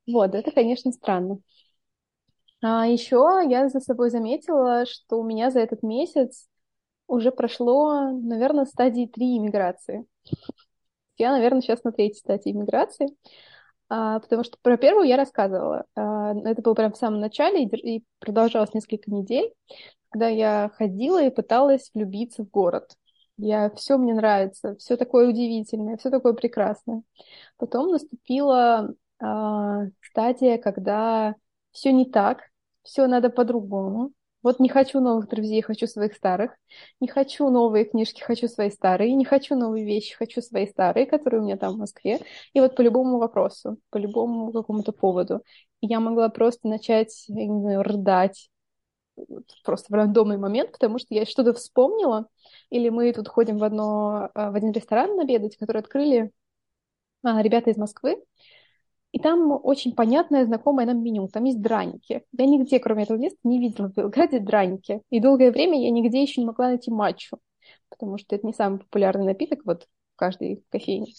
Вот, 0.07 0.35
это, 0.35 0.51
конечно, 0.51 0.91
странно. 0.91 1.39
А 2.61 2.87
еще 2.87 3.41
я 3.49 3.69
за 3.69 3.79
собой 3.79 4.11
заметила, 4.11 4.85
что 4.87 5.21
у 5.21 5.25
меня 5.25 5.51
за 5.51 5.61
этот 5.61 5.83
месяц 5.85 6.49
уже 7.07 7.31
прошло, 7.31 8.11
наверное, 8.11 8.65
стадии 8.65 9.07
три 9.07 9.37
иммиграции. 9.37 10.07
Я, 11.17 11.33
наверное, 11.33 11.61
сейчас 11.61 11.85
на 11.85 11.93
третьей 11.93 12.21
стадии 12.21 12.51
иммиграции. 12.53 13.09
А, 13.89 14.21
потому 14.21 14.45
что 14.45 14.59
про 14.63 14.77
первую 14.77 15.07
я 15.07 15.17
рассказывала. 15.17 15.85
А, 15.95 16.35
это 16.35 16.63
было 16.63 16.75
прям 16.75 16.93
в 16.93 16.97
самом 16.97 17.21
начале 17.21 17.65
и, 17.65 17.97
и 17.99 18.05
продолжалось 18.19 18.75
несколько 18.75 19.11
недель, 19.11 19.53
когда 20.11 20.29
я 20.29 20.71
ходила 20.77 21.23
и 21.25 21.31
пыталась 21.31 21.91
влюбиться 21.95 22.45
в 22.45 22.51
город. 22.51 22.97
Я 23.39 23.71
все 23.71 23.97
мне 23.99 24.15
нравится, 24.15 24.77
все 24.77 24.97
такое 24.97 25.29
удивительное, 25.29 25.97
все 25.97 26.11
такое 26.11 26.35
прекрасное. 26.35 27.03
Потом 27.57 27.91
наступила 27.93 28.95
а, 29.21 29.87
стадия, 30.03 30.59
когда 30.59 31.35
все 31.73 31.93
не 31.93 32.05
так, 32.05 32.43
все 32.83 33.07
надо 33.07 33.31
по-другому. 33.31 34.13
Вот 34.49 34.61
не 34.61 34.71
хочу 34.71 35.01
новых 35.01 35.29
друзей, 35.29 35.61
хочу 35.61 35.87
своих 35.87 36.15
старых. 36.15 36.53
Не 37.01 37.07
хочу 37.07 37.51
новые 37.51 37.85
книжки, 37.85 38.23
хочу 38.23 38.49
свои 38.49 38.71
старые. 38.71 39.15
Не 39.15 39.27
хочу 39.27 39.55
новые 39.55 39.85
вещи, 39.85 40.17
хочу 40.17 40.41
свои 40.41 40.67
старые, 40.67 41.05
которые 41.05 41.43
у 41.43 41.45
меня 41.45 41.59
там 41.59 41.75
в 41.75 41.77
Москве. 41.77 42.21
И 42.55 42.61
вот 42.61 42.75
по 42.75 42.81
любому 42.81 43.19
вопросу, 43.19 43.77
по 43.91 43.99
любому 43.99 44.51
какому-то 44.51 44.93
поводу. 44.93 45.43
Я 45.83 46.01
могла 46.01 46.31
просто 46.31 46.67
начать, 46.67 47.27
не 47.29 47.61
знаю, 47.61 47.83
рыдать 47.83 48.49
просто 49.65 49.93
в 49.93 49.95
рандомный 49.95 50.39
момент, 50.39 50.73
потому 50.73 50.99
что 50.99 51.15
я 51.15 51.27
что-то 51.27 51.53
вспомнила. 51.53 52.27
Или 52.71 52.89
мы 52.89 53.13
тут 53.13 53.29
ходим 53.29 53.59
в, 53.59 53.65
одно, 53.65 54.31
в 54.35 54.55
один 54.55 54.73
ресторан 54.73 55.21
обедать, 55.21 55.59
который 55.59 55.83
открыли 55.83 56.31
а, 57.23 57.43
ребята 57.43 57.69
из 57.69 57.77
Москвы. 57.77 58.17
И 59.13 59.19
там 59.21 59.59
очень 59.63 59.95
понятное, 59.95 60.45
знакомое 60.45 60.87
нам 60.87 61.03
меню. 61.03 61.29
Там 61.29 61.45
есть 61.45 61.61
драники. 61.63 62.25
Я 62.37 62.47
нигде, 62.47 62.79
кроме 62.79 63.05
этого 63.05 63.17
места, 63.17 63.39
не 63.43 63.59
видела 63.59 63.89
в 63.89 63.95
Белграде 63.95 64.39
драники. 64.39 65.03
И 65.11 65.21
долгое 65.21 65.51
время 65.51 65.81
я 65.83 65.91
нигде 65.91 66.23
еще 66.23 66.41
не 66.41 66.47
могла 66.47 66.69
найти 66.69 66.91
матчу, 66.91 67.39
потому 67.89 68.19
что 68.19 68.37
это 68.37 68.47
не 68.47 68.53
самый 68.53 68.81
популярный 68.81 69.25
напиток 69.25 69.61
вот 69.65 69.85
в 69.85 70.17
каждой 70.17 70.63
кофейне. 70.71 71.13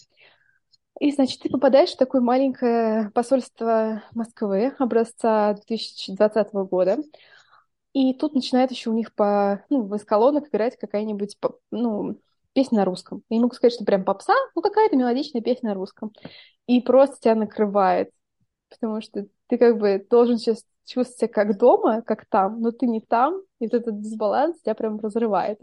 И, 1.00 1.10
значит, 1.12 1.40
ты 1.40 1.48
попадаешь 1.48 1.92
в 1.92 1.96
такое 1.96 2.20
маленькое 2.20 3.10
посольство 3.14 4.02
Москвы 4.12 4.74
образца 4.78 5.54
2020 5.54 6.52
года. 6.52 6.98
И 7.92 8.14
тут 8.14 8.34
начинает 8.34 8.70
еще 8.70 8.90
у 8.90 8.94
них 8.94 9.14
по, 9.14 9.64
ну, 9.68 9.82
в 9.82 9.96
эскалонах 9.96 10.48
играть 10.48 10.76
какая-нибудь, 10.78 11.36
ну, 11.70 12.20
песня 12.52 12.78
на 12.78 12.84
русском. 12.84 13.22
Я 13.28 13.36
не 13.36 13.42
могу 13.42 13.54
сказать, 13.54 13.74
что 13.74 13.84
прям 13.84 14.04
попса, 14.04 14.34
но 14.54 14.62
какая-то 14.62 14.96
мелодичная 14.96 15.42
песня 15.42 15.70
на 15.70 15.74
русском. 15.74 16.12
И 16.66 16.80
просто 16.80 17.16
тебя 17.20 17.34
накрывает. 17.34 18.10
Потому 18.68 19.00
что 19.00 19.26
ты 19.48 19.58
как 19.58 19.78
бы 19.78 20.04
должен 20.08 20.38
сейчас 20.38 20.64
чувствовать 20.84 21.18
себя 21.18 21.28
как 21.28 21.58
дома, 21.58 22.02
как 22.02 22.26
там, 22.26 22.60
но 22.60 22.72
ты 22.72 22.86
не 22.86 23.00
там, 23.00 23.40
и 23.58 23.64
вот 23.64 23.74
этот 23.74 24.00
дисбаланс 24.00 24.60
тебя 24.60 24.74
прям 24.74 24.98
разрывает. 25.00 25.60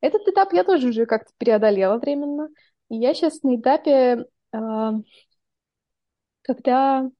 Этот 0.00 0.26
этап 0.26 0.52
я 0.52 0.64
тоже 0.64 0.88
уже 0.88 1.06
как-то 1.06 1.32
преодолела 1.38 1.98
временно. 1.98 2.48
И 2.88 2.96
я 2.96 3.14
сейчас 3.14 3.42
на 3.42 3.56
этапе, 3.56 4.26
э, 4.52 4.90
когда 6.42 7.10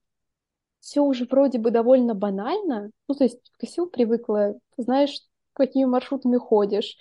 все 0.79 1.01
уже 1.01 1.25
вроде 1.25 1.59
бы 1.59 1.71
довольно 1.71 2.15
банально, 2.15 2.91
ну, 3.07 3.15
то 3.15 3.23
есть 3.23 3.39
к 3.57 3.65
сил 3.65 3.87
привыкла, 3.87 4.55
знаешь, 4.77 5.21
какими 5.53 5.85
маршрутами 5.85 6.37
ходишь, 6.37 6.97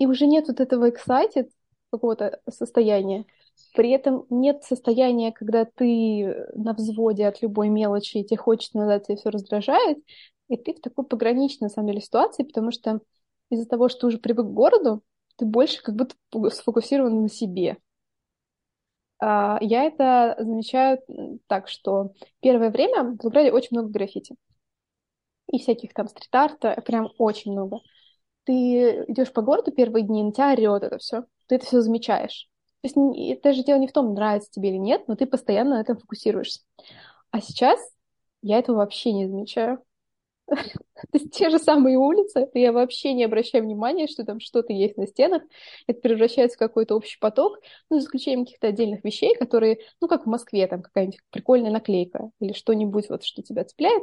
и 0.00 0.06
уже 0.06 0.26
нет 0.26 0.48
вот 0.48 0.60
этого 0.60 0.90
excited 0.90 1.50
какого-то 1.92 2.40
состояния. 2.50 3.26
При 3.74 3.90
этом 3.90 4.26
нет 4.30 4.64
состояния, 4.64 5.30
когда 5.30 5.66
ты 5.66 6.46
на 6.54 6.72
взводе 6.72 7.26
от 7.26 7.42
любой 7.42 7.68
мелочи, 7.68 8.16
и 8.16 8.24
тебе 8.24 8.38
хочется 8.38 8.78
назад, 8.78 9.06
тебе 9.06 9.18
все 9.18 9.28
раздражает, 9.28 9.98
и 10.48 10.56
ты 10.56 10.72
в 10.72 10.80
такой 10.80 11.04
пограничной, 11.04 11.66
на 11.66 11.68
самом 11.68 11.88
деле, 11.88 12.00
ситуации, 12.00 12.44
потому 12.44 12.70
что 12.70 13.00
из-за 13.50 13.68
того, 13.68 13.90
что 13.90 14.00
ты 14.00 14.06
уже 14.06 14.18
привык 14.18 14.46
к 14.46 14.50
городу, 14.50 15.02
ты 15.36 15.44
больше 15.44 15.82
как 15.82 15.94
будто 15.94 16.16
сфокусирован 16.48 17.22
на 17.22 17.28
себе. 17.28 17.76
А, 19.18 19.58
я 19.60 19.84
это 19.84 20.34
замечаю 20.38 21.02
так, 21.46 21.68
что 21.68 22.14
первое 22.40 22.70
время 22.70 23.04
в 23.04 23.16
Белграде 23.16 23.52
очень 23.52 23.76
много 23.76 23.90
граффити. 23.90 24.34
И 25.52 25.58
всяких 25.58 25.92
там 25.92 26.08
стрит-арта, 26.08 26.80
прям 26.86 27.10
очень 27.18 27.52
много 27.52 27.80
ты 28.50 29.04
идешь 29.06 29.32
по 29.32 29.42
городу 29.42 29.70
первые 29.70 30.04
дни, 30.04 30.24
на 30.24 30.32
тебя 30.32 30.50
орет 30.50 30.82
это 30.82 30.98
все. 30.98 31.24
Ты 31.46 31.54
это 31.54 31.66
все 31.66 31.80
замечаешь. 31.82 32.48
То 32.82 32.88
есть 32.88 32.96
это 33.36 33.52
же 33.52 33.62
дело 33.62 33.78
не 33.78 33.86
в 33.86 33.92
том, 33.92 34.12
нравится 34.12 34.50
тебе 34.50 34.70
или 34.70 34.76
нет, 34.76 35.06
но 35.06 35.14
ты 35.14 35.26
постоянно 35.26 35.76
на 35.76 35.80
этом 35.80 35.98
фокусируешься. 35.98 36.60
А 37.30 37.40
сейчас 37.40 37.78
я 38.42 38.58
этого 38.58 38.78
вообще 38.78 39.12
не 39.12 39.28
замечаю. 39.28 39.84
То 40.48 40.64
есть 41.12 41.30
те 41.30 41.48
же 41.50 41.60
самые 41.60 41.96
улицы, 41.96 42.48
я 42.54 42.72
вообще 42.72 43.12
не 43.12 43.22
обращаю 43.22 43.62
внимания, 43.62 44.08
что 44.08 44.24
там 44.24 44.40
что-то 44.40 44.72
есть 44.72 44.96
на 44.96 45.06
стенах. 45.06 45.42
Это 45.86 46.00
превращается 46.00 46.56
в 46.56 46.58
какой-то 46.58 46.96
общий 46.96 47.20
поток, 47.20 47.60
ну, 47.88 48.00
за 48.00 48.06
исключением 48.06 48.46
каких-то 48.46 48.66
отдельных 48.66 49.04
вещей, 49.04 49.36
которые, 49.36 49.78
ну, 50.00 50.08
как 50.08 50.24
в 50.24 50.28
Москве, 50.28 50.66
там 50.66 50.82
какая-нибудь 50.82 51.20
прикольная 51.30 51.70
наклейка 51.70 52.30
или 52.40 52.52
что-нибудь, 52.52 53.10
вот, 53.10 53.22
что 53.22 53.42
тебя 53.42 53.64
цепляет 53.64 54.02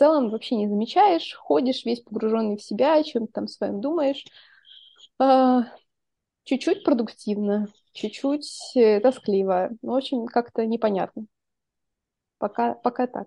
целом 0.00 0.30
вообще 0.30 0.56
не 0.56 0.66
замечаешь, 0.66 1.34
ходишь 1.34 1.84
весь 1.84 2.00
погруженный 2.00 2.56
в 2.56 2.62
себя, 2.62 2.94
о 2.94 3.04
чем-то 3.04 3.32
там 3.32 3.48
своем 3.48 3.82
думаешь. 3.82 4.24
А, 5.18 5.64
чуть-чуть 6.44 6.84
продуктивно, 6.84 7.68
чуть-чуть 7.92 8.48
э, 8.76 9.00
тоскливо. 9.00 9.68
Ну, 9.82 9.92
в 9.92 9.96
общем, 9.96 10.24
как-то 10.26 10.64
непонятно. 10.64 11.26
Пока, 12.38 12.74
пока 12.74 13.06
так. 13.06 13.26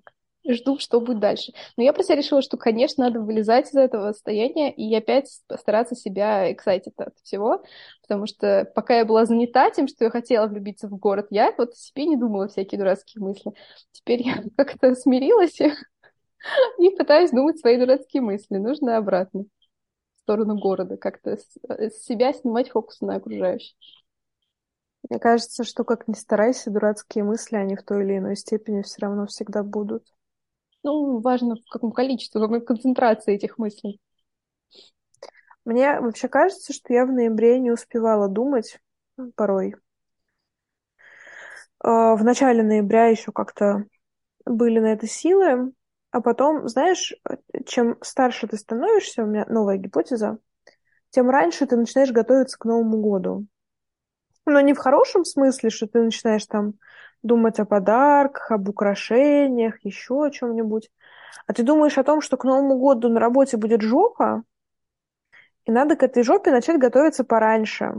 Жду, 0.49 0.79
что 0.79 0.99
будет 0.99 1.19
дальше. 1.19 1.53
Но 1.77 1.83
я 1.83 1.93
про 1.93 2.01
себя 2.03 2.15
решила, 2.15 2.41
что, 2.41 2.57
конечно, 2.57 3.05
надо 3.05 3.21
вылезать 3.21 3.69
из 3.69 3.75
этого 3.75 4.11
состояния 4.11 4.73
и 4.73 4.93
опять 4.95 5.29
постараться 5.47 5.95
себя 5.95 6.51
excited 6.51 6.93
от 6.97 7.15
всего, 7.23 7.63
потому 8.01 8.25
что 8.25 8.69
пока 8.73 8.97
я 8.97 9.05
была 9.05 9.25
занята 9.25 9.69
тем, 9.69 9.87
что 9.87 10.05
я 10.05 10.09
хотела 10.09 10.47
влюбиться 10.47 10.87
в 10.87 10.97
город, 10.97 11.27
я 11.29 11.53
вот 11.55 11.77
себе 11.77 12.05
не 12.07 12.17
думала 12.17 12.47
всякие 12.47 12.79
дурацкие 12.79 13.23
мысли. 13.23 13.53
Теперь 13.91 14.23
я 14.23 14.43
как-то 14.57 14.95
смирилась 14.95 15.59
и 16.79 16.89
пытаюсь 16.91 17.31
думать 17.31 17.59
свои 17.59 17.77
дурацкие 17.77 18.21
мысли. 18.21 18.57
Нужно 18.57 18.97
обратно, 18.97 19.45
в 20.15 20.19
сторону 20.21 20.57
города, 20.57 20.97
как-то 20.97 21.37
с 21.37 21.57
э, 21.69 21.89
себя 21.89 22.33
снимать 22.33 22.69
фокус 22.69 23.01
на 23.01 23.15
окружающих. 23.15 23.75
Мне 25.09 25.19
кажется, 25.19 25.63
что 25.63 25.83
как 25.83 26.07
ни 26.07 26.13
старайся, 26.13 26.71
дурацкие 26.71 27.23
мысли, 27.23 27.57
они 27.57 27.75
в 27.75 27.83
той 27.83 28.03
или 28.03 28.17
иной 28.17 28.35
степени 28.35 28.81
все 28.81 29.01
равно 29.01 29.25
всегда 29.27 29.63
будут. 29.63 30.05
Ну, 30.81 31.19
важно 31.19 31.55
в 31.55 31.69
каком 31.69 31.91
количестве, 31.91 32.39
в 32.39 32.43
какой 32.43 32.61
концентрации 32.61 33.35
этих 33.35 33.57
мыслей. 33.57 33.99
Мне 35.65 35.99
вообще 35.99 36.27
кажется, 36.27 36.73
что 36.73 36.93
я 36.93 37.05
в 37.05 37.11
ноябре 37.11 37.59
не 37.59 37.71
успевала 37.71 38.27
думать 38.27 38.79
порой. 39.35 39.75
А, 41.79 42.15
в 42.15 42.23
начале 42.23 42.63
ноября 42.63 43.07
еще 43.07 43.31
как-то 43.31 43.85
были 44.45 44.79
на 44.79 44.93
это 44.93 45.07
силы, 45.07 45.73
а 46.13 46.21
потом, 46.21 46.67
знаешь, 46.69 47.11
чем 47.65 47.97
старше 48.01 48.45
ты 48.47 48.55
становишься, 48.55 49.23
у 49.23 49.25
меня 49.25 49.45
новая 49.49 49.77
гипотеза, 49.77 50.37
тем 51.09 51.31
раньше 51.31 51.65
ты 51.65 51.75
начинаешь 51.75 52.11
готовиться 52.11 52.55
к 52.59 52.65
Новому 52.65 53.01
году. 53.01 53.47
Но 54.45 54.61
не 54.61 54.75
в 54.75 54.77
хорошем 54.77 55.25
смысле, 55.25 55.71
что 55.71 55.87
ты 55.87 56.03
начинаешь 56.03 56.45
там 56.45 56.75
думать 57.23 57.59
о 57.59 57.65
подарках, 57.65 58.51
об 58.51 58.69
украшениях, 58.69 59.83
еще 59.83 60.23
о 60.23 60.29
чем-нибудь. 60.29 60.91
А 61.47 61.53
ты 61.53 61.63
думаешь 61.63 61.97
о 61.97 62.03
том, 62.03 62.21
что 62.21 62.37
к 62.37 62.43
Новому 62.43 62.77
году 62.77 63.09
на 63.09 63.19
работе 63.19 63.57
будет 63.57 63.81
жопа, 63.81 64.43
И 65.65 65.71
надо 65.71 65.95
к 65.95 66.03
этой 66.03 66.21
жопе 66.21 66.51
начать 66.51 66.77
готовиться 66.77 67.23
пораньше. 67.23 67.95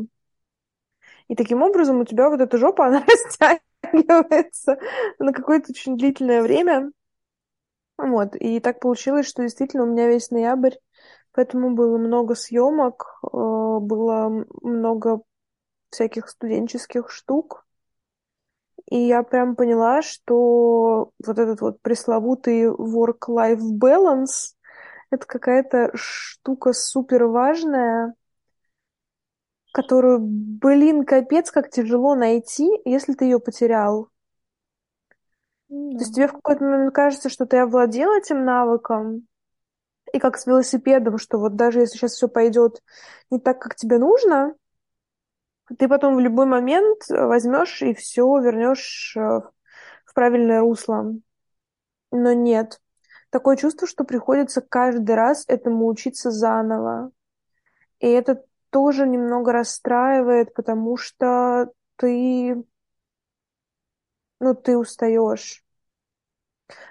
И 1.27 1.35
таким 1.35 1.63
образом 1.63 1.99
у 2.01 2.05
тебя 2.05 2.31
вот 2.31 2.41
эта 2.41 2.59
жопа, 2.59 2.87
она 2.87 3.05
растягивается 3.93 4.79
на 5.19 5.33
какое-то 5.33 5.71
очень 5.71 5.99
длительное 5.99 6.43
время. 6.43 6.93
Вот. 7.97 8.35
И 8.37 8.61
так 8.61 8.81
получилось, 8.81 9.27
что 9.27 9.43
действительно 9.43 9.85
у 9.85 9.87
меня 9.87 10.09
весь 10.09 10.31
ноябрь, 10.31 10.75
поэтому 11.33 11.75
было 11.75 11.97
много 11.99 12.35
съемок, 12.35 13.21
э, 13.23 13.29
было 13.33 14.45
много 14.63 15.23
всяких 15.91 16.29
студенческих 16.29 17.11
штук. 17.11 17.65
И 18.91 18.99
я 18.99 19.23
прям 19.23 19.57
поняла, 19.57 20.03
что 20.03 21.13
вот 21.25 21.39
этот 21.39 21.61
вот 21.61 21.81
пресловутый 21.81 22.67
work-life 22.67 23.63
balance— 23.81 24.55
это 25.11 25.27
какая-то 25.27 25.91
штука 25.95 26.73
супер 26.73 27.25
важная, 27.27 28.15
которую, 29.73 30.19
блин, 30.21 31.05
капец, 31.05 31.51
как 31.51 31.71
тяжело 31.71 32.15
найти, 32.15 32.69
если 32.85 33.15
ты 33.15 33.25
ее 33.25 33.41
потерял. 33.41 34.09
То 35.69 35.99
есть 35.99 36.15
тебе 36.15 36.29
в 36.29 36.33
какой-то 36.33 36.65
момент 36.65 36.95
кажется, 36.95 37.29
что 37.29 37.47
ты 37.47 37.59
овладел 37.59 38.13
этим 38.13 38.45
навыком, 38.45 39.27
и 40.13 40.19
как 40.19 40.37
с 40.37 40.47
велосипедом, 40.47 41.19
что 41.19 41.39
вот 41.39 41.57
даже 41.57 41.81
если 41.81 41.97
сейчас 41.97 42.13
все 42.13 42.29
пойдет 42.29 42.83
не 43.31 43.41
так, 43.41 43.61
как 43.61 43.75
тебе 43.75 43.99
нужно, 43.99 44.55
ты 45.79 45.89
потом 45.89 46.17
в 46.17 46.21
любой 46.21 46.47
момент 46.47 47.03
возьмешь 47.09 47.83
и 47.83 47.95
все 47.95 48.39
вернешь 48.39 49.17
э, 49.17 49.41
в 50.05 50.15
правильное 50.15 50.61
русло. 50.61 51.15
Но 52.11 52.33
нет. 52.33 52.81
Такое 53.31 53.57
чувство, 53.57 53.89
что 53.89 54.05
приходится 54.05 54.61
каждый 54.61 55.17
раз 55.17 55.45
этому 55.49 55.89
учиться 55.89 56.31
заново. 56.31 57.11
И 57.99 58.07
это 58.07 58.45
тоже 58.71 59.09
немного 59.09 59.53
расстраивает, 59.53 60.55
потому 60.55 60.97
что 60.97 61.71
ты, 61.97 62.63
ну, 64.45 64.55
ты 64.55 64.77
устаешь. 64.77 65.65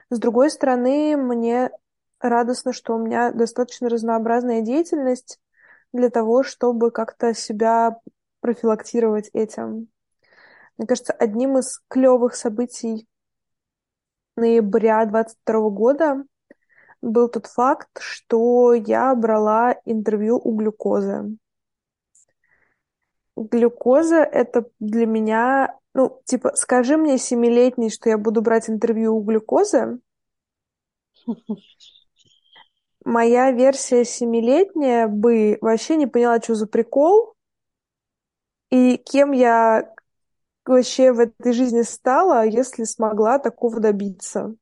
С 0.10 0.19
другой 0.19 0.50
стороны, 0.50 1.15
мне 1.17 1.72
радостно, 2.19 2.74
что 2.74 2.95
у 2.95 3.00
меня 3.00 3.31
достаточно 3.31 3.89
разнообразная 3.89 4.62
деятельность 4.62 5.39
для 5.91 6.10
того, 6.10 6.43
чтобы 6.43 6.91
как-то 6.91 7.33
себя 7.33 8.00
профилактировать 8.39 9.29
этим. 9.33 9.88
Мне 10.77 10.88
кажется, 10.88 11.13
одним 11.13 11.57
из 11.57 11.79
клевых 11.88 12.36
событий 12.36 13.07
ноября 14.36 15.05
22 15.05 15.69
года 15.69 16.24
был 17.01 17.29
тот 17.29 17.45
факт, 17.45 18.00
что 18.00 18.74
я 18.74 19.13
брала 19.13 19.75
интервью 19.86 20.39
у 20.43 20.55
глюкозы 20.55 21.38
глюкоза 23.36 24.17
это 24.17 24.65
для 24.79 25.05
меня, 25.05 25.77
ну, 25.93 26.21
типа, 26.25 26.53
скажи 26.55 26.97
мне 26.97 27.17
семилетний, 27.17 27.89
что 27.89 28.09
я 28.09 28.17
буду 28.17 28.41
брать 28.41 28.69
интервью 28.69 29.15
у 29.15 29.21
глюкозы. 29.21 30.00
Моя 33.05 33.51
версия 33.51 34.05
семилетняя 34.05 35.07
бы 35.07 35.57
вообще 35.62 35.97
не 35.97 36.07
поняла, 36.07 36.39
что 36.41 36.55
за 36.55 36.67
прикол, 36.67 37.35
и 38.69 38.97
кем 38.97 39.31
я 39.33 39.93
вообще 40.65 41.12
в 41.12 41.19
этой 41.19 41.53
жизни 41.53 41.81
стала, 41.81 42.45
если 42.45 42.85
смогла 42.85 43.38
такого 43.39 43.79
добиться. 43.79 44.55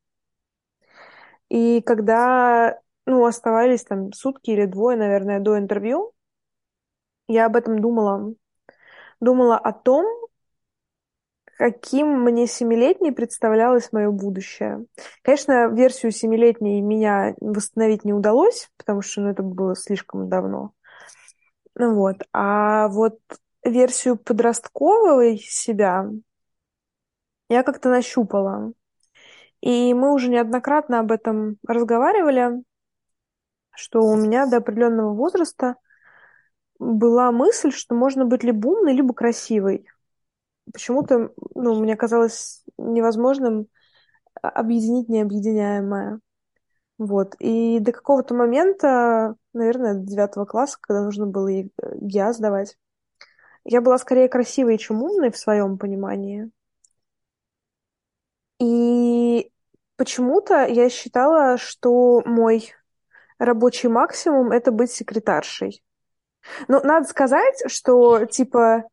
И 1.49 1.81
когда, 1.81 2.79
ну, 3.05 3.25
оставались 3.25 3.83
там 3.83 4.11
сутки 4.13 4.51
или 4.51 4.65
двое, 4.65 4.97
наверное, 4.97 5.39
до 5.39 5.57
интервью, 5.57 6.13
я 7.27 7.45
об 7.45 7.55
этом 7.55 7.79
думала 7.79 8.33
думала 9.21 9.57
о 9.57 9.71
том, 9.73 10.05
каким 11.61 12.23
мне 12.23 12.47
семилетней 12.47 13.11
представлялось 13.11 13.91
мое 13.91 14.09
будущее. 14.09 14.87
Конечно, 15.21 15.67
версию 15.67 16.11
семилетней 16.11 16.81
меня 16.81 17.35
восстановить 17.39 18.03
не 18.03 18.13
удалось, 18.13 18.71
потому 18.77 19.03
что 19.03 19.21
ну, 19.21 19.29
это 19.29 19.43
было 19.43 19.75
слишком 19.75 20.27
давно. 20.27 20.71
Ну 21.75 21.93
вот. 21.93 22.23
А 22.33 22.87
вот 22.87 23.19
версию 23.63 24.17
подростковой 24.17 25.37
себя 25.37 26.09
я 27.47 27.61
как-то 27.61 27.89
нащупала. 27.89 28.73
И 29.61 29.93
мы 29.93 30.13
уже 30.15 30.29
неоднократно 30.31 30.99
об 30.99 31.11
этом 31.11 31.57
разговаривали, 31.67 32.63
что 33.75 34.01
у 34.01 34.15
меня 34.15 34.47
до 34.47 34.57
определенного 34.57 35.13
возраста– 35.13 35.75
была 36.79 37.31
мысль, 37.31 37.71
что 37.71 37.93
можно 37.93 38.25
быть 38.25 38.43
либо 38.43 38.67
умной, 38.67 38.93
либо 38.93 39.13
красивой. 39.13 39.85
Почему-то, 40.73 41.31
ну, 41.55 41.79
мне 41.79 41.95
казалось 41.95 42.63
невозможным 42.77 43.67
объединить 44.41 45.09
необъединяемое. 45.09 46.19
Вот. 46.97 47.35
И 47.39 47.79
до 47.79 47.91
какого-то 47.91 48.33
момента, 48.33 49.35
наверное, 49.53 49.95
до 49.95 50.05
девятого 50.05 50.45
класса, 50.45 50.77
когда 50.79 51.03
нужно 51.03 51.25
было 51.25 51.49
ГИА 51.95 52.33
сдавать, 52.33 52.77
я 53.63 53.81
была 53.81 53.97
скорее 53.97 54.29
красивой, 54.29 54.77
чем 54.77 55.03
умной 55.03 55.31
в 55.31 55.37
своем 55.37 55.77
понимании. 55.77 56.51
И 58.59 59.51
почему-то 59.97 60.65
я 60.65 60.89
считала, 60.89 61.57
что 61.57 62.21
мой 62.25 62.73
рабочий 63.39 63.87
максимум— 63.87 64.51
это 64.51 64.71
быть 64.71 64.91
секретаршей. 64.91 65.83
Ну, 66.67 66.79
надо 66.83 67.07
сказать, 67.07 67.63
что, 67.67 68.25
типа, 68.25 68.83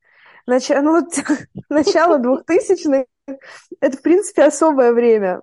нач... 0.48 0.68
ну, 0.70 1.00
вот, 1.00 1.12
начало 1.68 2.18
двухтысячных— 2.18 3.06
это, 3.80 3.96
в 3.96 4.02
принципе, 4.02 4.44
особое 4.44 4.92
время. 4.92 5.42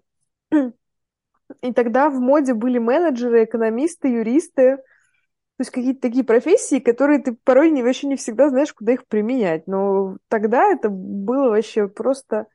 И 1.62 1.74
тогда 1.74 2.10
в 2.10 2.20
моде 2.20 2.54
были 2.54 2.80
менеджеры, 2.80 3.44
экономисты, 3.44 4.08
юристы, 4.10 4.78
то 4.78 5.62
есть 5.62 5.72
какие-то 5.72 6.02
такие 6.02 6.26
профессии, 6.26 6.80
которые 6.80 7.20
ты 7.20 7.34
порой 7.34 7.72
не, 7.72 7.82
вообще 7.82 8.08
не 8.08 8.18
всегда 8.18 8.50
знаешь, 8.50 8.74
куда 8.74 8.94
их 8.94 9.08
применять. 9.08 9.68
Но 9.68 10.18
тогда 10.28 10.70
это 10.70 10.89
было 10.89 11.50
вообще 11.50 11.88
просто 11.88 12.48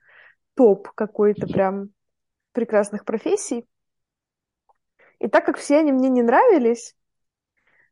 топ 0.55 0.91
какой-то 0.91 1.47
прям 1.47 1.91
прекрасных 2.53 3.05
профессий. 3.05 3.65
И 5.19 5.29
так 5.29 5.47
как 5.47 5.57
все 5.57 5.79
они 5.79 5.93
мне 5.93 6.09
не 6.11 6.23
нравились, 6.23 6.95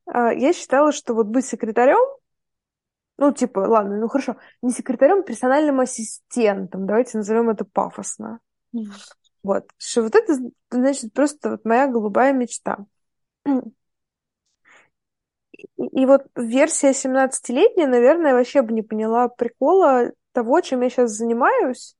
а, 0.04 0.32
я 0.32 0.52
считала, 0.52 0.92
что 0.92 1.14
вот 1.14 1.26
быть 1.26 1.46
секретарем, 1.46 2.18
ну, 3.18 3.32
типа, 3.32 3.58
ладно, 3.60 3.98
ну 3.98 4.08
хорошо, 4.08 4.36
не 4.62 4.70
секретарем, 4.70 5.24
персональным 5.24 5.80
ассистентом, 5.80 6.86
давайте 6.86 7.18
назовем 7.18 7.50
это 7.50 7.64
пафосно. 7.64 8.38
Вот, 9.42 9.68
что 9.76 10.02
вот 10.02 10.14
это, 10.14 10.38
значит, 10.70 11.12
просто 11.12 11.50
вот 11.50 11.64
моя 11.64 11.88
голубая 11.88 12.32
мечта. 12.32 12.86
И, 15.52 15.66
и 15.76 16.06
вот 16.06 16.26
версия 16.36 16.92
17-летняя, 16.92 17.88
наверное, 17.88 18.34
вообще 18.34 18.62
бы 18.62 18.72
не 18.72 18.82
поняла 18.82 19.28
прикола 19.28 20.12
того, 20.32 20.60
чем 20.60 20.82
я 20.82 20.90
сейчас 20.90 21.12
занимаюсь, 21.12 21.96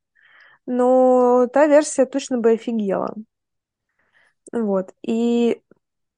но 0.66 1.48
та 1.52 1.66
версия 1.66 2.06
точно 2.06 2.38
бы 2.38 2.52
офигела. 2.52 3.14
Вот. 4.52 4.94
И 5.02 5.62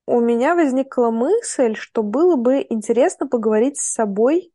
у 0.07 0.21
меня 0.21 0.55
возникла 0.55 1.11
мысль, 1.11 1.75
что 1.75 2.03
было 2.03 2.37
бы 2.37 2.67
интересно 2.69 3.27
поговорить 3.27 3.79
с 3.79 3.93
собой 3.93 4.53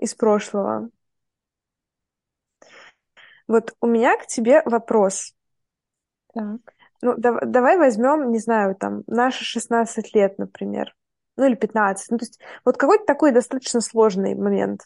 из 0.00 0.14
прошлого. 0.14 0.90
Вот 3.46 3.74
у 3.80 3.86
меня 3.86 4.16
к 4.16 4.26
тебе 4.26 4.62
вопрос. 4.64 5.34
Так. 6.34 6.60
Ну, 7.02 7.14
да, 7.16 7.40
давай 7.40 7.78
возьмем, 7.78 8.30
не 8.30 8.38
знаю, 8.38 8.74
там, 8.74 9.02
наши 9.06 9.44
16 9.44 10.14
лет, 10.14 10.38
например. 10.38 10.94
Ну, 11.36 11.46
или 11.46 11.54
15. 11.54 12.10
Ну, 12.10 12.18
то 12.18 12.24
есть, 12.24 12.40
вот 12.64 12.76
какой-то 12.76 13.04
такой 13.04 13.32
достаточно 13.32 13.80
сложный 13.80 14.34
момент 14.34 14.82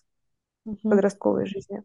угу. 0.64 0.78
подростковой 0.88 1.46
жизни. 1.46 1.82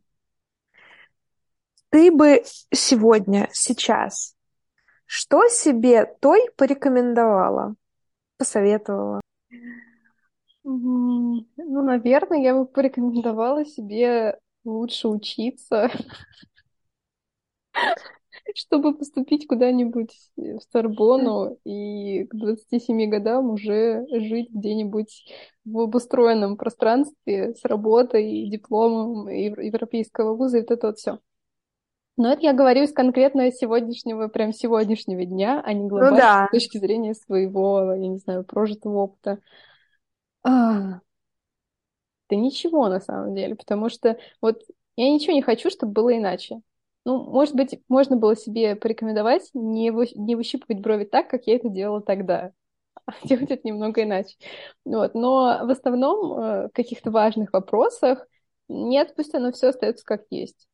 Ты 1.89 2.11
бы 2.11 2.43
сегодня, 2.71 3.49
сейчас 3.51 4.35
что 5.11 5.47
себе 5.47 6.05
той 6.05 6.51
порекомендовала? 6.55 7.73
Посоветовала? 8.37 9.21
Ну, 10.63 11.45
наверное, 11.57 12.39
я 12.39 12.53
бы 12.53 12.65
порекомендовала 12.65 13.65
себе 13.65 14.37
лучше 14.63 15.07
учиться, 15.07 15.89
чтобы 18.55 18.97
поступить 18.97 19.47
куда-нибудь 19.47 20.13
в 20.35 20.59
Сорбону 20.71 21.57
и 21.63 22.25
к 22.25 22.35
27 22.35 23.09
годам 23.09 23.51
уже 23.51 24.05
жить 24.11 24.49
где-нибудь 24.51 25.25
в 25.65 25.79
обустроенном 25.79 26.57
пространстве 26.57 27.53
с 27.53 27.63
работой, 27.63 28.49
дипломом 28.49 29.27
европейского 29.29 30.35
вуза 30.35 30.57
и 30.57 30.61
вот 30.61 30.71
это 30.71 30.87
вот 30.87 30.97
все. 30.97 31.19
Но 32.17 32.33
это 32.33 32.41
я 32.41 32.53
говорю 32.53 32.83
из 32.83 32.91
конкретно 32.91 33.49
сегодняшнего, 33.49 34.27
прям 34.27 34.51
сегодняшнего 34.51 35.23
дня, 35.23 35.61
а 35.65 35.71
не 35.71 35.83
ну 35.83 35.87
глобально 35.87 36.15
ну, 36.15 36.17
да. 36.17 36.47
с 36.47 36.51
точки 36.51 36.77
зрения 36.77 37.13
своего, 37.13 37.93
я 37.93 38.07
не 38.07 38.17
знаю, 38.17 38.43
прожитого 38.43 39.03
опыта. 39.03 39.39
А, 40.43 41.01
да 42.29 42.35
ничего 42.35 42.87
на 42.89 42.99
самом 42.99 43.35
деле, 43.35 43.55
потому 43.55 43.89
что 43.89 44.17
вот 44.41 44.61
я 44.95 45.09
ничего 45.11 45.33
не 45.33 45.41
хочу, 45.41 45.69
чтобы 45.69 45.93
было 45.93 46.17
иначе. 46.17 46.61
Ну, 47.05 47.23
может 47.23 47.55
быть, 47.55 47.79
можно 47.87 48.17
было 48.17 48.35
себе 48.35 48.75
порекомендовать 48.75 49.49
не, 49.53 49.91
вы, 49.91 50.07
не 50.15 50.35
выщипывать 50.35 50.81
брови 50.81 51.05
так, 51.05 51.29
как 51.29 51.47
я 51.47 51.55
это 51.55 51.69
делала 51.69 52.01
тогда, 52.01 52.51
а 53.05 53.13
делать 53.27 53.51
это 53.51 53.67
немного 53.67 54.03
иначе. 54.03 54.35
Вот. 54.85 55.15
Но 55.15 55.61
в 55.65 55.69
основном 55.71 56.39
э, 56.39 56.67
в 56.67 56.71
каких-то 56.73 57.11
важных 57.11 57.53
вопросах 57.53 58.27
нет, 58.67 59.13
пусть 59.15 59.33
оно 59.35 59.51
все 59.51 59.69
остается 59.69 60.05
как 60.05 60.23
есть. 60.29 60.67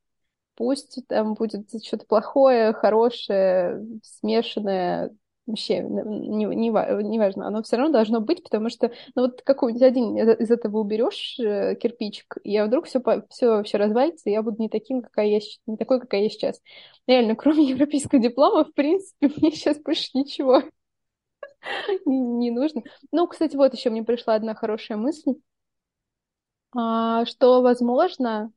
Пусть 0.55 0.99
там 1.07 1.33
будет 1.35 1.69
что-то 1.85 2.05
плохое, 2.05 2.73
хорошее, 2.73 3.81
смешанное, 4.03 5.11
вообще 5.47 5.81
не, 5.81 6.45
не, 6.45 6.67
не 6.67 7.19
важно, 7.19 7.47
оно 7.47 7.61
все 7.63 7.77
равно 7.77 7.93
должно 7.93 8.19
быть, 8.21 8.43
потому 8.43 8.69
что, 8.69 8.91
ну 9.15 9.23
вот 9.23 9.41
какой-нибудь 9.41 9.83
один 9.83 10.17
из 10.17 10.51
этого 10.51 10.79
уберешь 10.79 11.37
э, 11.39 11.75
кирпичик, 11.75 12.37
и 12.43 12.59
вдруг 12.61 12.85
все, 12.87 13.01
все 13.29 13.47
вообще 13.47 13.77
развалится, 13.77 14.29
и 14.29 14.33
я 14.33 14.41
буду 14.41 14.61
не 14.61 14.69
таким, 14.69 15.01
какая 15.01 15.27
я, 15.27 15.39
не 15.67 15.77
такой, 15.77 15.99
какая 15.99 16.23
я 16.23 16.29
сейчас. 16.29 16.61
Реально, 17.07 17.35
кроме 17.37 17.63
европейского 17.63 18.21
диплома, 18.21 18.65
в 18.65 18.73
принципе, 18.73 19.29
мне 19.37 19.51
сейчас 19.51 19.77
больше 19.79 20.09
ничего 20.13 20.63
не, 22.05 22.51
нужно. 22.51 22.83
Ну, 23.11 23.27
кстати, 23.27 23.55
вот 23.55 23.73
еще 23.73 23.89
мне 23.89 24.03
пришла 24.03 24.35
одна 24.35 24.55
хорошая 24.55 24.97
мысль, 24.97 25.33
а, 26.75 27.25
что, 27.25 27.61
возможно, 27.61 28.51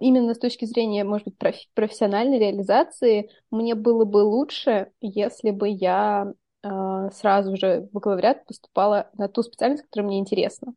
именно 0.00 0.34
с 0.34 0.38
точки 0.38 0.66
зрения, 0.66 1.04
может 1.04 1.26
быть, 1.26 1.68
профессиональной 1.74 2.38
реализации, 2.38 3.30
мне 3.50 3.74
было 3.74 4.04
бы 4.04 4.18
лучше, 4.18 4.92
если 5.00 5.50
бы 5.50 5.68
я 5.68 6.32
а, 6.62 7.10
сразу 7.10 7.56
же 7.56 7.80
в 7.82 7.92
бакалавриат 7.92 8.46
поступала 8.46 9.10
на 9.14 9.28
ту 9.28 9.42
специальность, 9.42 9.84
которая 9.84 10.08
мне 10.08 10.18
интересна. 10.18 10.74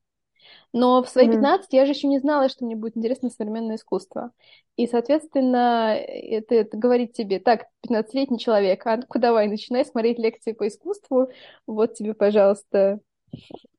Но 0.73 1.03
в 1.03 1.09
свои 1.09 1.27
mm-hmm. 1.27 1.33
15 1.33 1.73
я 1.73 1.85
же 1.85 1.91
еще 1.91 2.07
не 2.07 2.19
знала, 2.19 2.49
что 2.49 2.65
мне 2.65 2.75
будет 2.75 2.97
интересно 2.97 3.29
современное 3.29 3.75
искусство. 3.75 4.31
И, 4.77 4.87
соответственно, 4.87 5.95
это, 5.95 6.55
это 6.55 6.77
говорит 6.77 7.13
тебе, 7.13 7.39
так, 7.39 7.65
15-летний 7.87 8.39
человек, 8.39 8.85
а 8.87 8.97
ну-ка 8.97 9.19
давай, 9.19 9.47
начинай 9.47 9.85
смотреть 9.85 10.17
лекции 10.17 10.53
по 10.53 10.67
искусству, 10.67 11.29
вот 11.67 11.93
тебе, 11.95 12.13
пожалуйста, 12.13 12.99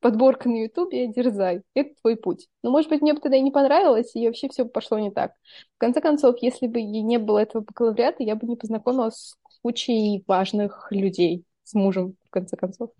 подборка 0.00 0.48
на 0.48 0.62
Ютубе, 0.62 1.06
дерзай, 1.06 1.62
это 1.74 1.94
твой 2.00 2.16
путь. 2.16 2.48
Но, 2.62 2.70
может 2.70 2.90
быть, 2.90 3.02
мне 3.02 3.14
бы 3.14 3.20
тогда 3.20 3.36
и 3.36 3.42
не 3.42 3.50
понравилось, 3.50 4.14
и 4.14 4.26
вообще 4.26 4.48
все 4.48 4.64
пошло 4.64 4.98
не 4.98 5.10
так. 5.10 5.32
В 5.76 5.78
конце 5.78 6.00
концов, 6.00 6.36
если 6.40 6.66
бы 6.66 6.82
не 6.82 7.18
было 7.18 7.38
этого 7.38 7.62
бакалавриата, 7.62 8.22
я 8.22 8.34
бы 8.34 8.46
не 8.46 8.56
познакомилась 8.56 9.14
с 9.16 9.36
кучей 9.62 10.24
важных 10.26 10.88
людей, 10.90 11.44
с 11.64 11.74
мужем, 11.74 12.16
в 12.26 12.30
конце 12.30 12.56
концов. 12.56 12.90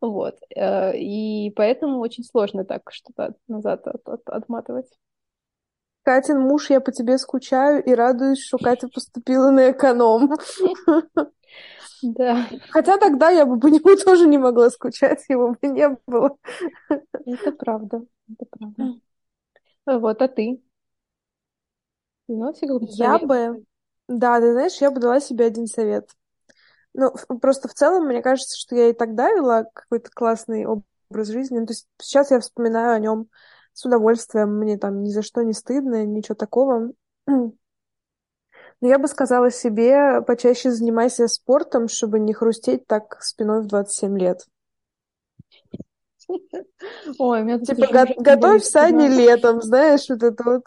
Вот. 0.00 0.38
Э, 0.54 0.96
и 0.96 1.50
поэтому 1.50 1.98
очень 1.98 2.24
сложно 2.24 2.64
так 2.64 2.82
что-то 2.92 3.34
назад 3.48 3.86
от, 3.86 4.08
от, 4.08 4.28
отматывать. 4.28 4.88
Катин 6.04 6.40
муж, 6.40 6.70
я 6.70 6.80
по 6.80 6.90
тебе 6.90 7.16
скучаю 7.16 7.82
и 7.84 7.94
радуюсь, 7.94 8.40
что 8.40 8.58
Катя 8.58 8.88
поступила 8.88 9.50
на 9.50 9.70
эконом. 9.70 10.32
Да. 12.02 12.48
Хотя 12.70 12.98
тогда 12.98 13.30
я 13.30 13.46
бы 13.46 13.58
по 13.58 13.68
нему 13.68 13.96
тоже 14.04 14.26
не 14.26 14.38
могла 14.38 14.70
скучать, 14.70 15.24
его 15.28 15.54
бы 15.60 15.68
не 15.68 15.88
было. 16.06 16.36
Это 16.88 17.52
правда, 17.52 18.04
это 18.28 18.46
правда. 18.50 18.94
Вот, 19.86 20.22
а 20.22 20.28
ты? 20.28 20.62
Ну, 22.28 22.52
я 22.60 23.18
бы, 23.18 23.64
да, 24.08 24.40
ты 24.40 24.52
знаешь, 24.52 24.80
я 24.80 24.90
бы 24.90 25.00
дала 25.00 25.20
себе 25.20 25.46
один 25.46 25.66
совет. 25.66 26.08
Ну, 26.94 27.12
просто 27.40 27.68
в 27.68 27.74
целом, 27.74 28.06
мне 28.06 28.22
кажется, 28.22 28.58
что 28.58 28.76
я 28.76 28.90
и 28.90 28.92
тогда 28.92 29.30
вела 29.30 29.64
какой-то 29.64 30.10
классный 30.10 30.66
образ 30.66 31.28
жизни. 31.28 31.58
Ну, 31.58 31.66
то 31.66 31.72
есть 31.72 31.88
сейчас 32.00 32.30
я 32.30 32.40
вспоминаю 32.40 32.94
о 32.94 32.98
нем 32.98 33.28
с 33.72 33.84
удовольствием, 33.84 34.58
мне 34.58 34.76
там 34.78 35.02
ни 35.02 35.10
за 35.10 35.22
что 35.22 35.42
не 35.42 35.52
стыдно, 35.52 36.04
ничего 36.04 36.34
такого. 36.34 36.92
Но 38.82 38.88
я 38.88 38.98
бы 38.98 39.06
сказала 39.06 39.52
себе, 39.52 40.22
почаще 40.26 40.72
занимайся 40.72 41.28
спортом, 41.28 41.86
чтобы 41.86 42.18
не 42.18 42.34
хрустеть 42.34 42.84
так 42.88 43.22
спиной 43.22 43.62
в 43.62 43.66
27 43.68 44.18
лет. 44.18 44.40
Ой, 47.18 47.42
у 47.42 47.44
меня 47.44 47.60
типа, 47.60 47.86
го- 47.86 48.22
готовь 48.22 48.64
сани 48.64 49.06
летом, 49.06 49.62
знаешь, 49.62 50.08
вот 50.08 50.24
это 50.24 50.42
вот. 50.42 50.62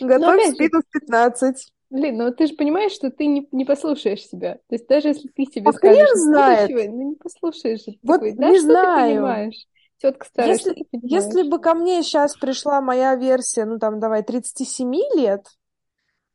Готовь 0.00 0.54
спину 0.54 0.82
в 0.82 0.90
15. 0.92 1.72
Блин, 1.88 2.18
ну 2.18 2.30
ты 2.30 2.46
же 2.46 2.54
понимаешь, 2.56 2.92
что 2.92 3.10
ты 3.10 3.26
не, 3.26 3.48
не 3.52 3.64
послушаешь 3.64 4.26
себя. 4.26 4.56
То 4.68 4.74
есть 4.74 4.86
даже 4.86 5.08
если 5.08 5.28
ты 5.28 5.44
себе 5.46 5.70
а 5.70 5.72
скажешь, 5.72 6.10
знает. 6.12 6.70
ну 6.70 7.10
не 7.10 7.14
послушаешь. 7.14 7.84
Вот 8.02 8.16
такой, 8.16 8.32
да, 8.32 8.50
не 8.50 8.58
что 8.58 8.66
знаю. 8.66 9.08
ты 9.08 9.14
понимаешь? 9.14 9.66
Тетка 9.98 10.26
старая, 10.26 10.52
если, 10.52 10.70
что 10.72 10.74
ты 10.74 10.84
понимаешь? 10.90 11.24
Если 11.24 11.48
бы 11.48 11.58
ко 11.58 11.72
мне 11.74 12.02
сейчас 12.02 12.36
пришла 12.36 12.82
моя 12.82 13.14
версия, 13.14 13.64
ну 13.64 13.78
там, 13.78 13.98
давай, 13.98 14.22
37 14.22 14.92
лет, 15.16 15.46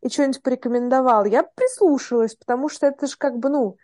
и 0.02 0.10
что-нибудь 0.10 0.42
порекомендовал, 0.42 1.26
я 1.26 1.44
бы 1.44 1.50
прислушалась, 1.56 2.36
потому 2.36 2.70
что 2.70 2.88
это 2.88 3.08
же 3.08 3.16
как 3.18 3.38
бы, 3.38 3.50
ну, 3.50 3.78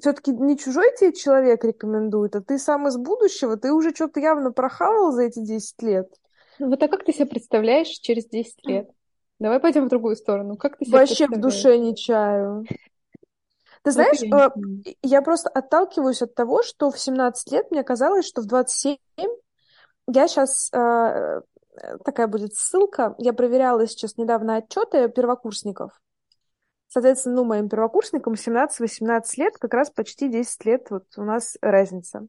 все-таки 0.00 0.32
не 0.32 0.58
чужой 0.58 0.94
тебе 0.98 1.12
человек 1.12 1.64
рекомендует, 1.64 2.36
а 2.36 2.40
ты 2.40 2.58
сам 2.58 2.88
из 2.88 2.96
будущего, 2.96 3.56
ты 3.56 3.72
уже 3.72 3.94
что-то 3.94 4.20
явно 4.20 4.50
прохавал 4.50 5.12
за 5.12 5.24
эти 5.24 5.40
10 5.40 5.82
лет. 5.82 6.08
Ну 6.58 6.68
вот 6.68 6.82
а 6.82 6.88
как 6.88 7.04
ты 7.04 7.12
себя 7.12 7.26
представляешь 7.26 7.88
через 7.88 8.26
10 8.26 8.66
лет? 8.66 8.90
Давай 9.40 9.60
пойдем 9.60 9.86
в 9.86 9.88
другую 9.88 10.16
сторону. 10.16 10.56
Как 10.56 10.78
ты 10.78 10.84
себя 10.84 10.98
Вообще 10.98 11.26
в 11.26 11.40
душе 11.40 11.76
не 11.78 11.96
чаю. 11.96 12.64
Ты 13.82 13.90
знаешь, 13.90 14.20
я, 14.20 14.46
э, 14.46 14.92
я 15.02 15.20
просто 15.20 15.50
отталкиваюсь 15.50 16.22
от 16.22 16.34
того, 16.34 16.62
что 16.62 16.90
в 16.90 16.98
17 16.98 17.52
лет 17.52 17.70
мне 17.70 17.82
казалось, 17.82 18.26
что 18.26 18.40
в 18.40 18.46
27 18.46 18.96
я 20.06 20.28
сейчас 20.28 20.70
э, 20.72 21.40
такая 22.04 22.26
будет 22.26 22.54
ссылка. 22.54 23.14
Я 23.18 23.32
проверяла 23.32 23.86
сейчас 23.86 24.16
недавно 24.16 24.56
отчеты 24.56 25.08
первокурсников. 25.08 26.00
Соответственно, 26.88 27.36
ну, 27.36 27.44
моим 27.44 27.68
первокурсникам 27.68 28.34
17-18 28.34 29.22
лет, 29.36 29.58
как 29.58 29.74
раз 29.74 29.90
почти 29.90 30.28
10 30.28 30.64
лет 30.64 30.90
вот 30.90 31.04
у 31.16 31.22
нас 31.22 31.56
разница. 31.60 32.28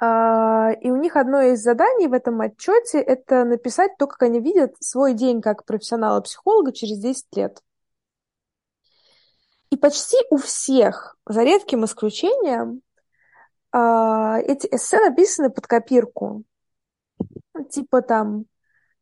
А, 0.00 0.70
и 0.80 0.90
у 0.90 0.96
них 0.96 1.16
одно 1.16 1.42
из 1.42 1.60
заданий 1.60 2.06
в 2.06 2.12
этом 2.12 2.40
отчете– 2.40 3.00
это 3.00 3.44
написать 3.44 3.96
то, 3.98 4.06
как 4.06 4.22
они 4.22 4.40
видят 4.40 4.76
свой 4.78 5.14
день 5.14 5.42
как 5.42 5.64
профессионала-психолога 5.64 6.72
через 6.72 6.98
10 6.98 7.26
лет. 7.34 7.60
И 9.70 9.76
почти 9.76 10.16
у 10.30 10.36
всех, 10.36 11.16
за 11.26 11.42
редким 11.42 11.84
исключением, 11.84 12.82
а, 13.72 14.38
эти 14.38 14.68
эссе 14.68 15.00
написаны 15.00 15.50
под 15.50 15.66
копирку. 15.66 16.44
Типа 17.70 18.02
там, 18.02 18.44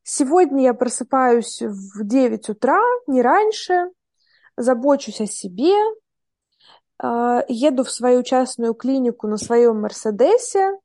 сегодня 0.02 0.62
я 0.64 0.74
просыпаюсь 0.74 1.62
в 1.62 2.04
9 2.04 2.48
утра, 2.48 2.80
не 3.06 3.22
раньше, 3.22 3.90
забочусь 4.56 5.20
о 5.20 5.26
себе, 5.26 5.74
а, 6.98 7.44
еду 7.48 7.84
в 7.84 7.90
свою 7.90 8.22
частную 8.22 8.74
клинику 8.74 9.26
на 9.26 9.36
своем 9.36 9.80
Мерседесе, 9.80 10.78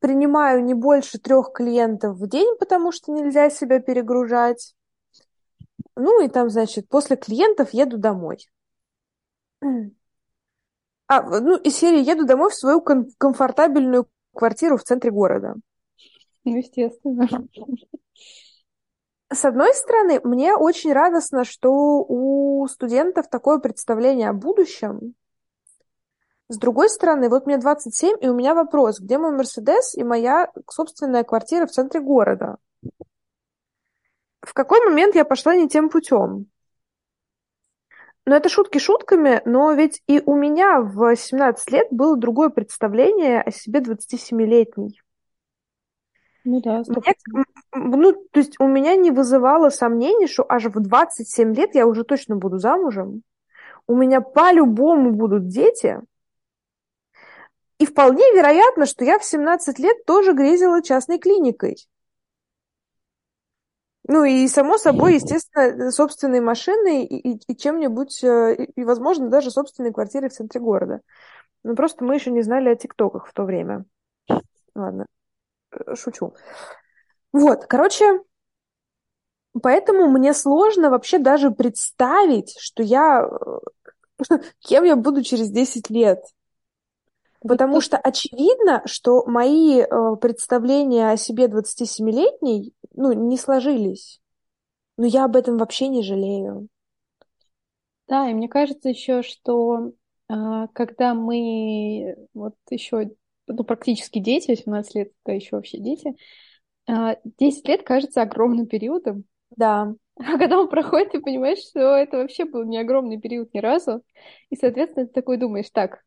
принимаю 0.00 0.64
не 0.64 0.74
больше 0.74 1.18
трех 1.18 1.52
клиентов 1.52 2.16
в 2.16 2.28
день, 2.28 2.56
потому 2.58 2.90
что 2.90 3.12
нельзя 3.12 3.50
себя 3.50 3.80
перегружать. 3.80 4.74
Ну 5.94 6.24
и 6.24 6.28
там, 6.28 6.50
значит, 6.50 6.88
после 6.88 7.16
клиентов 7.16 7.72
еду 7.72 7.98
домой. 7.98 8.48
А, 11.06 11.22
ну, 11.22 11.56
из 11.56 11.76
серии 11.76 12.02
еду 12.08 12.24
домой 12.24 12.50
в 12.50 12.54
свою 12.54 12.80
ком- 12.80 13.08
комфортабельную 13.18 14.08
квартиру 14.32 14.76
в 14.76 14.84
центре 14.84 15.10
города. 15.10 15.54
Ну, 16.44 16.56
естественно. 16.56 17.28
С 19.32 19.44
одной 19.44 19.72
стороны, 19.74 20.20
мне 20.24 20.56
очень 20.56 20.92
радостно, 20.92 21.44
что 21.44 22.04
у 22.08 22.66
студентов 22.68 23.28
такое 23.30 23.58
представление 23.58 24.30
о 24.30 24.32
будущем. 24.32 25.14
С 26.48 26.58
другой 26.58 26.90
стороны, 26.90 27.28
вот 27.28 27.46
мне 27.46 27.58
27, 27.58 28.16
и 28.20 28.28
у 28.28 28.34
меня 28.34 28.54
вопрос, 28.54 28.98
где 28.98 29.18
мой 29.18 29.30
Мерседес 29.30 29.94
и 29.94 30.02
моя 30.02 30.50
собственная 30.68 31.22
квартира 31.22 31.66
в 31.66 31.70
центре 31.70 32.00
города? 32.00 32.56
В 34.40 34.52
какой 34.52 34.84
момент 34.84 35.14
я 35.14 35.24
пошла 35.24 35.54
не 35.54 35.68
тем 35.68 35.90
путем? 35.90 36.46
Ну, 38.26 38.34
это 38.34 38.48
шутки 38.48 38.78
шутками, 38.78 39.42
но 39.44 39.72
ведь 39.72 40.02
и 40.08 40.20
у 40.26 40.34
меня 40.34 40.80
в 40.80 41.14
17 41.14 41.70
лет 41.70 41.88
было 41.92 42.16
другое 42.16 42.48
представление 42.48 43.42
о 43.42 43.52
себе 43.52 43.80
27-летней. 43.80 45.00
Ну 46.44 46.60
да, 46.60 46.82
Мне, 46.88 47.14
ну, 47.72 48.12
то 48.12 48.40
есть 48.40 48.58
у 48.58 48.66
меня 48.66 48.96
не 48.96 49.10
вызывало 49.10 49.70
сомнений, 49.70 50.26
что 50.26 50.44
аж 50.48 50.66
в 50.66 50.80
27 50.80 51.54
лет 51.54 51.74
я 51.74 51.86
уже 51.86 52.04
точно 52.04 52.36
буду 52.36 52.58
замужем. 52.58 53.22
У 53.86 53.94
меня 53.94 54.20
по-любому 54.20 55.12
будут 55.12 55.48
дети. 55.48 56.00
И 57.78 57.86
вполне 57.86 58.24
вероятно, 58.34 58.86
что 58.86 59.04
я 59.04 59.18
в 59.18 59.24
17 59.24 59.78
лет 59.78 60.04
тоже 60.04 60.32
грезила 60.32 60.82
частной 60.82 61.18
клиникой. 61.18 61.76
Ну 64.06 64.24
и, 64.24 64.48
само 64.48 64.76
собой, 64.76 65.14
естественно, 65.14 65.90
собственной 65.90 66.40
машиной 66.40 67.04
и, 67.04 67.34
и, 67.34 67.40
и 67.46 67.56
чем-нибудь, 67.56 68.24
э, 68.24 68.66
и, 68.74 68.84
возможно, 68.84 69.28
даже 69.28 69.50
собственной 69.50 69.92
квартирой 69.92 70.30
в 70.30 70.32
центре 70.32 70.60
города. 70.60 71.00
Но 71.62 71.74
просто 71.74 72.04
мы 72.04 72.14
еще 72.14 72.30
не 72.30 72.42
знали 72.42 72.70
о 72.70 72.76
тиктоках 72.76 73.26
в 73.26 73.32
то 73.32 73.44
время. 73.44 73.84
Ладно, 74.74 75.06
шучу. 75.94 76.34
Вот, 77.32 77.66
короче, 77.66 78.20
поэтому 79.62 80.08
мне 80.08 80.34
сложно 80.34 80.90
вообще 80.90 81.18
даже 81.18 81.50
представить, 81.50 82.56
что 82.58 82.82
я... 82.82 83.22
Э, 83.22 84.38
кем 84.60 84.84
я 84.84 84.96
буду 84.96 85.22
через 85.22 85.50
10 85.50 85.90
лет. 85.90 86.24
Потому 87.40 87.80
что 87.80 87.96
очевидно, 87.96 88.82
что 88.84 89.24
мои 89.26 89.80
э, 89.80 90.16
представления 90.20 91.10
о 91.10 91.16
себе 91.16 91.46
27-летней, 91.46 92.74
ну, 92.94 93.12
не 93.12 93.38
сложились. 93.38 94.20
Но 94.98 95.06
я 95.06 95.24
об 95.24 95.36
этом 95.36 95.56
вообще 95.56 95.88
не 95.88 96.02
жалею. 96.02 96.68
Да, 98.08 98.28
и 98.28 98.34
мне 98.34 98.48
кажется 98.48 98.90
еще, 98.90 99.22
что 99.22 99.92
э, 100.28 100.66
когда 100.74 101.14
мы 101.14 102.16
вот 102.34 102.56
еще 102.68 103.10
ну, 103.52 103.64
практически 103.64 104.18
дети, 104.18 104.50
18 104.50 104.94
лет, 104.94 105.12
это 105.24 105.34
еще 105.34 105.56
вообще 105.56 105.78
дети, 105.78 106.14
э, 106.88 107.16
10 107.38 107.68
лет 107.68 107.82
кажется 107.82 108.22
огромным 108.22 108.66
периодом. 108.66 109.24
Да. 109.56 109.94
А 110.22 110.36
когда 110.36 110.58
он 110.58 110.68
проходит, 110.68 111.12
ты 111.12 111.20
понимаешь, 111.22 111.60
что 111.60 111.96
это 111.96 112.18
вообще 112.18 112.44
был 112.44 112.64
не 112.64 112.76
огромный 112.76 113.18
период 113.18 113.54
ни 113.54 113.58
разу. 113.58 114.02
И, 114.50 114.56
соответственно, 114.56 115.06
ты 115.06 115.12
такой 115.14 115.38
думаешь, 115.38 115.70
так, 115.70 116.04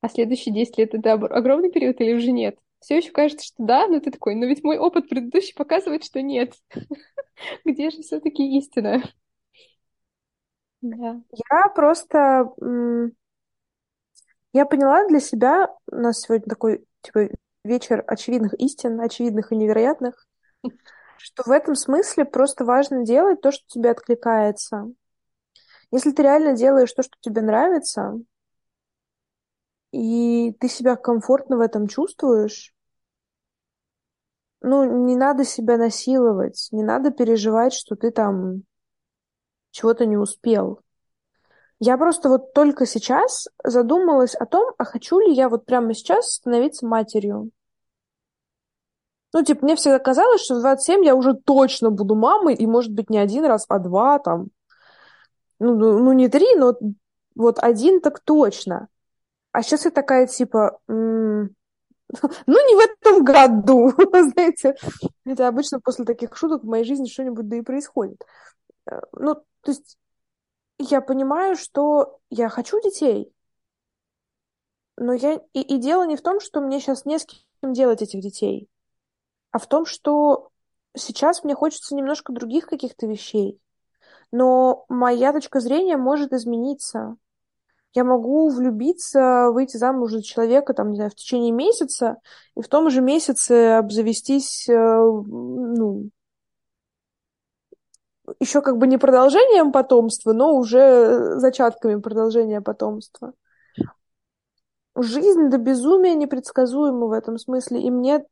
а 0.00 0.08
следующие 0.08 0.54
10 0.54 0.78
лет 0.78 0.94
это 0.94 1.14
огромный 1.14 1.72
период 1.72 2.00
или 2.00 2.14
уже 2.14 2.30
нет? 2.30 2.56
Все 2.80 2.98
еще 2.98 3.10
кажется, 3.10 3.44
что 3.44 3.56
да, 3.58 3.88
но 3.88 3.98
ты 3.98 4.12
такой, 4.12 4.36
но 4.36 4.46
ведь 4.46 4.62
мой 4.62 4.78
опыт 4.78 5.08
предыдущий 5.08 5.54
показывает, 5.54 6.04
что 6.04 6.22
нет. 6.22 6.54
Где 7.64 7.90
же 7.90 8.02
все-таки 8.02 8.56
истина? 8.58 9.02
Да. 10.80 11.20
Я 11.50 11.68
просто... 11.74 12.52
Я 14.52 14.64
поняла 14.64 15.06
для 15.06 15.20
себя, 15.20 15.68
у 15.90 15.96
нас 15.96 16.20
сегодня 16.20 16.48
такой 16.48 16.84
типа 17.02 17.28
вечер 17.64 18.02
очевидных 18.06 18.54
истин, 18.54 19.00
очевидных 19.00 19.52
и 19.52 19.56
невероятных, 19.56 20.26
что 21.18 21.42
в 21.44 21.50
этом 21.50 21.74
смысле 21.74 22.24
просто 22.24 22.64
важно 22.64 23.04
делать 23.04 23.40
то, 23.40 23.52
что 23.52 23.64
тебе 23.68 23.90
откликается. 23.90 24.90
Если 25.90 26.12
ты 26.12 26.22
реально 26.22 26.54
делаешь 26.54 26.92
то, 26.92 27.02
что 27.02 27.16
тебе 27.20 27.42
нравится, 27.42 28.14
и 29.92 30.52
ты 30.60 30.68
себя 30.68 30.96
комфортно 30.96 31.56
в 31.56 31.60
этом 31.60 31.86
чувствуешь, 31.86 32.74
ну, 34.60 35.04
не 35.06 35.16
надо 35.16 35.44
себя 35.44 35.76
насиловать, 35.76 36.68
не 36.72 36.82
надо 36.82 37.10
переживать, 37.10 37.72
что 37.72 37.96
ты 37.96 38.10
там 38.10 38.64
чего-то 39.70 40.04
не 40.06 40.16
успел. 40.16 40.80
Я 41.80 41.96
просто 41.96 42.28
вот 42.28 42.52
только 42.52 42.86
сейчас 42.86 43.46
задумалась 43.62 44.34
о 44.34 44.46
том, 44.46 44.74
а 44.78 44.84
хочу 44.84 45.20
ли 45.20 45.32
я 45.32 45.48
вот 45.48 45.64
прямо 45.64 45.94
сейчас 45.94 46.32
становиться 46.32 46.86
матерью. 46.86 47.50
Ну, 49.32 49.44
типа, 49.44 49.64
мне 49.64 49.76
всегда 49.76 49.98
казалось, 49.98 50.42
что 50.42 50.56
в 50.56 50.60
27 50.60 51.04
я 51.04 51.14
уже 51.14 51.34
точно 51.34 51.90
буду 51.90 52.14
мамой, 52.14 52.54
и, 52.54 52.66
может 52.66 52.92
быть, 52.92 53.10
не 53.10 53.18
один 53.18 53.44
раз, 53.44 53.64
а 53.68 53.78
два 53.78 54.18
там. 54.18 54.48
Ну, 55.60 55.76
ну, 55.76 55.98
ну 55.98 56.12
не 56.12 56.28
три, 56.28 56.56
но 56.56 56.74
вот 57.36 57.58
один 57.58 58.00
так 58.00 58.20
точно. 58.20 58.88
А 59.52 59.62
сейчас 59.62 59.84
я 59.84 59.90
такая, 59.90 60.26
типа, 60.26 60.78
ну, 60.88 61.48
не 62.46 62.74
в 62.74 62.80
этом 62.80 63.24
году, 63.24 63.92
знаете. 64.32 64.76
Это 65.24 65.46
обычно 65.46 65.80
после 65.80 66.04
таких 66.04 66.36
шуток 66.36 66.64
в 66.64 66.66
моей 66.66 66.84
жизни 66.84 67.06
что-нибудь 67.06 67.48
да 67.48 67.56
и 67.56 67.62
происходит. 67.62 68.24
Э, 68.90 69.00
ну, 69.12 69.34
то 69.34 69.70
есть 69.70 69.98
я 70.78 71.00
понимаю, 71.00 71.56
что 71.56 72.20
я 72.30 72.48
хочу 72.48 72.80
детей, 72.80 73.32
но 74.96 75.12
я... 75.12 75.40
И, 75.52 75.60
и 75.60 75.78
дело 75.78 76.06
не 76.06 76.16
в 76.16 76.22
том, 76.22 76.40
что 76.40 76.60
мне 76.60 76.80
сейчас 76.80 77.04
не 77.04 77.18
с 77.18 77.26
кем 77.60 77.72
делать 77.72 78.02
этих 78.02 78.20
детей, 78.20 78.68
а 79.50 79.58
в 79.58 79.66
том, 79.66 79.86
что 79.86 80.50
сейчас 80.96 81.44
мне 81.44 81.54
хочется 81.54 81.94
немножко 81.94 82.32
других 82.32 82.66
каких-то 82.66 83.06
вещей. 83.06 83.60
Но 84.30 84.84
моя 84.88 85.32
точка 85.32 85.60
зрения 85.60 85.96
может 85.96 86.32
измениться. 86.32 87.16
Я 87.94 88.04
могу 88.04 88.50
влюбиться, 88.50 89.50
выйти 89.50 89.78
замуж 89.78 90.12
за 90.12 90.22
человека, 90.22 90.74
там, 90.74 90.90
не 90.90 90.96
знаю, 90.96 91.10
в 91.10 91.14
течение 91.14 91.52
месяца, 91.52 92.18
и 92.54 92.60
в 92.60 92.68
том 92.68 92.90
же 92.90 93.00
месяце 93.00 93.78
обзавестись, 93.78 94.68
э, 94.68 94.74
ну, 94.74 96.10
еще 98.40 98.62
как 98.62 98.78
бы 98.78 98.86
не 98.86 98.98
продолжением 98.98 99.72
потомства, 99.72 100.32
но 100.32 100.56
уже 100.56 101.38
зачатками 101.38 102.00
продолжения 102.00 102.60
потомства. 102.60 103.32
Жизнь 104.96 105.48
до 105.48 105.58
безумия 105.58 106.14
непредсказуема 106.14 107.06
в 107.06 107.12
этом 107.12 107.38
смысле, 107.38 107.80
и 107.82 107.90
мне 107.90 108.24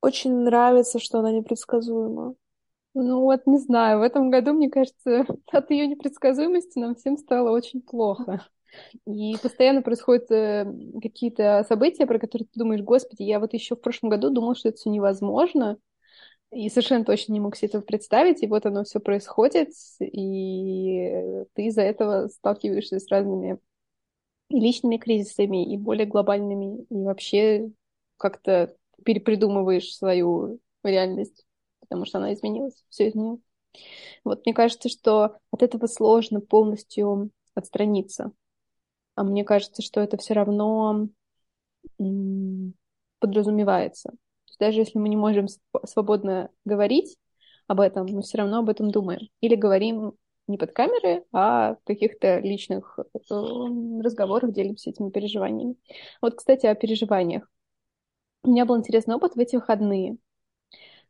очень 0.00 0.34
нравится, 0.34 0.98
что 0.98 1.18
она 1.18 1.32
непредсказуема. 1.32 2.34
Ну 2.94 3.22
вот, 3.22 3.46
не 3.46 3.58
знаю, 3.58 3.98
в 3.98 4.02
этом 4.02 4.30
году, 4.30 4.52
мне 4.52 4.70
кажется, 4.70 5.26
от 5.52 5.70
ее 5.70 5.86
непредсказуемости 5.86 6.78
нам 6.78 6.94
всем 6.94 7.16
стало 7.18 7.50
очень 7.50 7.82
плохо. 7.82 8.46
И 9.06 9.36
постоянно 9.42 9.82
происходят 9.82 10.30
э, 10.30 10.66
какие-то 11.00 11.64
события, 11.68 12.06
про 12.06 12.18
которые 12.18 12.46
ты 12.46 12.58
думаешь, 12.58 12.82
господи, 12.82 13.22
я 13.22 13.38
вот 13.38 13.52
еще 13.52 13.76
в 13.76 13.80
прошлом 13.80 14.10
году 14.10 14.30
думал, 14.30 14.54
что 14.54 14.68
это 14.68 14.78
все 14.78 14.90
невозможно, 14.90 15.78
и 16.54 16.68
совершенно 16.68 17.04
точно 17.04 17.32
не 17.32 17.40
мог 17.40 17.56
себе 17.56 17.68
этого 17.68 17.82
представить, 17.82 18.42
и 18.42 18.46
вот 18.46 18.64
оно 18.66 18.84
все 18.84 19.00
происходит, 19.00 19.70
и 20.00 21.44
ты 21.54 21.66
из-за 21.66 21.82
этого 21.82 22.28
сталкиваешься 22.28 22.98
с 22.98 23.08
разными 23.08 23.58
и 24.48 24.60
личными 24.60 24.96
кризисами, 24.98 25.72
и 25.72 25.76
более 25.76 26.06
глобальными, 26.06 26.84
и 26.90 27.02
вообще 27.02 27.70
как-то 28.16 28.74
перепридумываешь 29.04 29.94
свою 29.94 30.60
реальность, 30.82 31.44
потому 31.80 32.04
что 32.04 32.18
она 32.18 32.32
изменилась, 32.32 32.84
все 32.88 33.08
изменилось. 33.08 33.42
Вот 34.22 34.46
мне 34.46 34.54
кажется, 34.54 34.88
что 34.88 35.38
от 35.50 35.62
этого 35.62 35.86
сложно 35.86 36.40
полностью 36.40 37.30
отстраниться. 37.54 38.32
А 39.16 39.24
мне 39.24 39.44
кажется, 39.44 39.82
что 39.82 40.00
это 40.00 40.16
все 40.16 40.34
равно 40.34 41.08
подразумевается 43.18 44.14
даже 44.58 44.80
если 44.80 44.98
мы 44.98 45.08
не 45.08 45.16
можем 45.16 45.46
свободно 45.84 46.50
говорить 46.64 47.16
об 47.66 47.80
этом, 47.80 48.06
мы 48.06 48.22
все 48.22 48.38
равно 48.38 48.58
об 48.58 48.68
этом 48.68 48.90
думаем. 48.90 49.28
Или 49.40 49.54
говорим 49.54 50.14
не 50.46 50.58
под 50.58 50.72
камеры, 50.72 51.24
а 51.32 51.76
в 51.76 51.84
каких-то 51.84 52.38
личных 52.40 52.98
э, 52.98 53.18
разговорах 53.30 54.52
делимся 54.52 54.90
этими 54.90 55.10
переживаниями. 55.10 55.76
Вот, 56.20 56.34
кстати, 56.34 56.66
о 56.66 56.74
переживаниях. 56.74 57.48
У 58.42 58.50
меня 58.50 58.66
был 58.66 58.76
интересный 58.76 59.14
опыт 59.14 59.34
в 59.34 59.38
эти 59.38 59.56
выходные, 59.56 60.18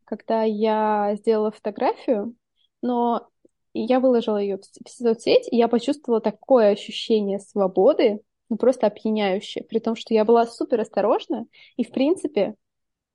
когда 0.05 0.45
я 0.45 1.15
сделала 1.17 1.51
фотографию, 1.51 2.37
но 2.81 3.29
я 3.73 3.99
выложила 3.99 4.37
ее 4.37 4.59
в 4.59 4.89
соцсеть, 4.89 5.49
и 5.51 5.57
я 5.57 5.67
почувствовала 5.67 6.21
такое 6.21 6.71
ощущение 6.71 7.41
свободы, 7.41 8.21
ну 8.49 8.57
просто 8.57 8.87
опьяняющее, 8.87 9.65
при 9.65 9.81
том, 9.81 9.97
что 9.97 10.15
я 10.15 10.25
была 10.25 10.47
супер 10.47 10.81
осторожна, 10.81 11.47
и, 11.77 11.83
в 11.83 11.91
принципе, 11.91 12.55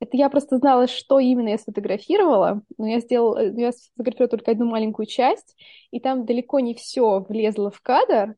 это 0.00 0.16
я 0.16 0.30
просто 0.30 0.56
знала, 0.56 0.88
что 0.88 1.18
именно 1.18 1.50
я 1.50 1.58
сфотографировала, 1.58 2.62
но 2.78 2.88
я 2.88 3.00
сделала, 3.00 3.38
э, 3.38 3.52
я 3.54 3.72
сфотографировала 3.72 4.30
только 4.30 4.50
одну 4.50 4.64
маленькую 4.66 5.06
часть, 5.06 5.56
и 5.90 6.00
там 6.00 6.24
далеко 6.24 6.58
не 6.60 6.74
все 6.74 7.20
влезло 7.20 7.70
в 7.70 7.80
кадр. 7.82 8.34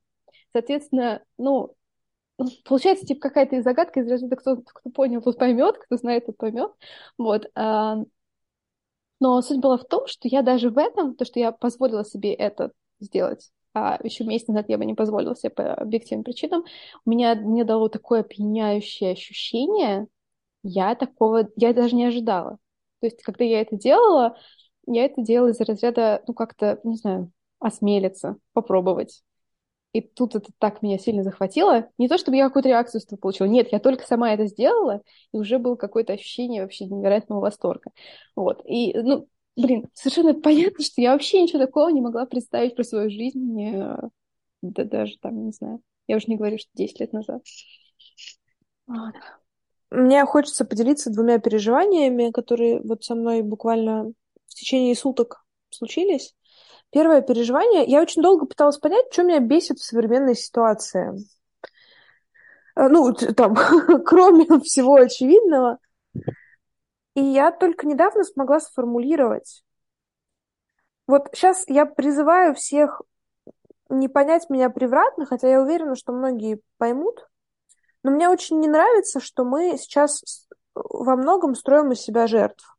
Соответственно, 0.52 1.22
ну, 1.38 1.74
получается, 2.64 3.06
типа, 3.06 3.20
какая-то 3.20 3.62
загадка 3.62 4.00
из 4.00 4.10
разряда, 4.10 4.36
кто, 4.36 4.56
кто 4.56 4.90
понял, 4.90 5.22
тот 5.22 5.38
поймет, 5.38 5.78
кто 5.78 5.96
знает, 5.96 6.26
тот 6.26 6.36
поймет. 6.36 6.72
Вот. 7.16 7.48
А, 7.54 7.98
но 9.20 9.40
суть 9.40 9.60
была 9.60 9.78
в 9.78 9.84
том, 9.84 10.08
что 10.08 10.26
я 10.26 10.42
даже 10.42 10.68
в 10.70 10.78
этом, 10.78 11.14
то, 11.14 11.24
что 11.24 11.38
я 11.38 11.52
позволила 11.52 12.04
себе 12.04 12.34
это 12.34 12.72
сделать, 12.98 13.50
а 13.72 13.98
еще 14.02 14.24
месяц 14.24 14.48
назад 14.48 14.66
я 14.68 14.78
бы 14.78 14.84
не 14.84 14.94
позволила 14.94 15.36
себе 15.36 15.50
по 15.50 15.74
объективным 15.74 16.24
причинам, 16.24 16.64
у 17.04 17.10
меня 17.10 17.36
мне 17.36 17.64
дало 17.64 17.88
такое 17.88 18.20
опьяняющее 18.20 19.12
ощущение, 19.12 20.08
я 20.62 20.94
такого, 20.94 21.48
я 21.56 21.72
даже 21.72 21.94
не 21.94 22.04
ожидала. 22.04 22.58
То 23.00 23.06
есть, 23.06 23.22
когда 23.22 23.44
я 23.44 23.60
это 23.60 23.76
делала, 23.76 24.36
я 24.86 25.04
это 25.04 25.22
делала 25.22 25.48
из 25.48 25.60
разряда, 25.60 26.22
ну, 26.26 26.34
как-то, 26.34 26.80
не 26.84 26.96
знаю, 26.96 27.32
осмелиться, 27.58 28.36
попробовать. 28.52 29.22
И 29.92 30.00
тут 30.00 30.34
это 30.34 30.50
так 30.58 30.80
меня 30.82 30.98
сильно 30.98 31.22
захватило. 31.22 31.88
Не 31.98 32.08
то, 32.08 32.16
чтобы 32.16 32.36
я 32.36 32.46
какую-то 32.46 32.70
реакцию 32.70 33.00
с 33.00 33.04
этого 33.04 33.18
получила. 33.18 33.46
Нет, 33.46 33.72
я 33.72 33.78
только 33.78 34.06
сама 34.06 34.32
это 34.32 34.46
сделала, 34.46 35.02
и 35.32 35.36
уже 35.36 35.58
было 35.58 35.76
какое-то 35.76 36.14
ощущение 36.14 36.62
вообще 36.62 36.86
невероятного 36.86 37.40
восторга. 37.40 37.90
Вот. 38.34 38.62
И, 38.64 38.94
ну, 38.94 39.28
блин, 39.56 39.88
совершенно 39.92 40.34
понятно, 40.34 40.82
что 40.82 41.00
я 41.02 41.12
вообще 41.12 41.42
ничего 41.42 41.58
такого 41.58 41.90
не 41.90 42.00
могла 42.00 42.24
представить 42.24 42.74
про 42.74 42.84
свою 42.84 43.10
жизнь. 43.10 43.38
Мне, 43.38 43.96
да 44.62 44.84
даже 44.84 45.18
там, 45.18 45.44
не 45.44 45.52
знаю. 45.52 45.80
Я 46.06 46.16
уже 46.16 46.26
не 46.28 46.36
говорю, 46.36 46.58
что 46.58 46.70
10 46.74 47.00
лет 47.00 47.12
назад. 47.12 47.42
Вот. 48.86 49.14
Мне 49.92 50.24
хочется 50.24 50.64
поделиться 50.64 51.10
двумя 51.10 51.38
переживаниями, 51.38 52.30
которые 52.30 52.80
вот 52.80 53.04
со 53.04 53.14
мной 53.14 53.42
буквально 53.42 54.12
в 54.46 54.54
течение 54.54 54.94
суток 54.96 55.44
случились. 55.68 56.34
Первое 56.90 57.20
переживание. 57.20 57.84
Я 57.84 58.00
очень 58.00 58.22
долго 58.22 58.46
пыталась 58.46 58.78
понять, 58.78 59.04
что 59.12 59.22
меня 59.22 59.40
бесит 59.40 59.78
в 59.78 59.84
современной 59.84 60.34
ситуации. 60.34 61.12
Э, 62.74 62.88
ну, 62.88 63.12
там, 63.12 63.54
кроме 64.06 64.46
всего 64.60 64.94
очевидного. 64.94 65.78
И 67.14 67.20
я 67.20 67.52
только 67.52 67.86
недавно 67.86 68.24
смогла 68.24 68.60
сформулировать. 68.60 69.62
Вот 71.06 71.28
сейчас 71.34 71.64
я 71.68 71.84
призываю 71.84 72.54
всех 72.54 73.02
не 73.90 74.08
понять 74.08 74.48
меня 74.48 74.70
превратно, 74.70 75.26
хотя 75.26 75.48
я 75.48 75.60
уверена, 75.60 75.96
что 75.96 76.14
многие 76.14 76.62
поймут. 76.78 77.28
Но 78.02 78.10
мне 78.10 78.28
очень 78.28 78.60
не 78.60 78.68
нравится, 78.68 79.20
что 79.20 79.44
мы 79.44 79.76
сейчас 79.78 80.46
во 80.74 81.16
многом 81.16 81.54
строим 81.54 81.92
из 81.92 82.00
себя 82.00 82.26
жертв. 82.26 82.76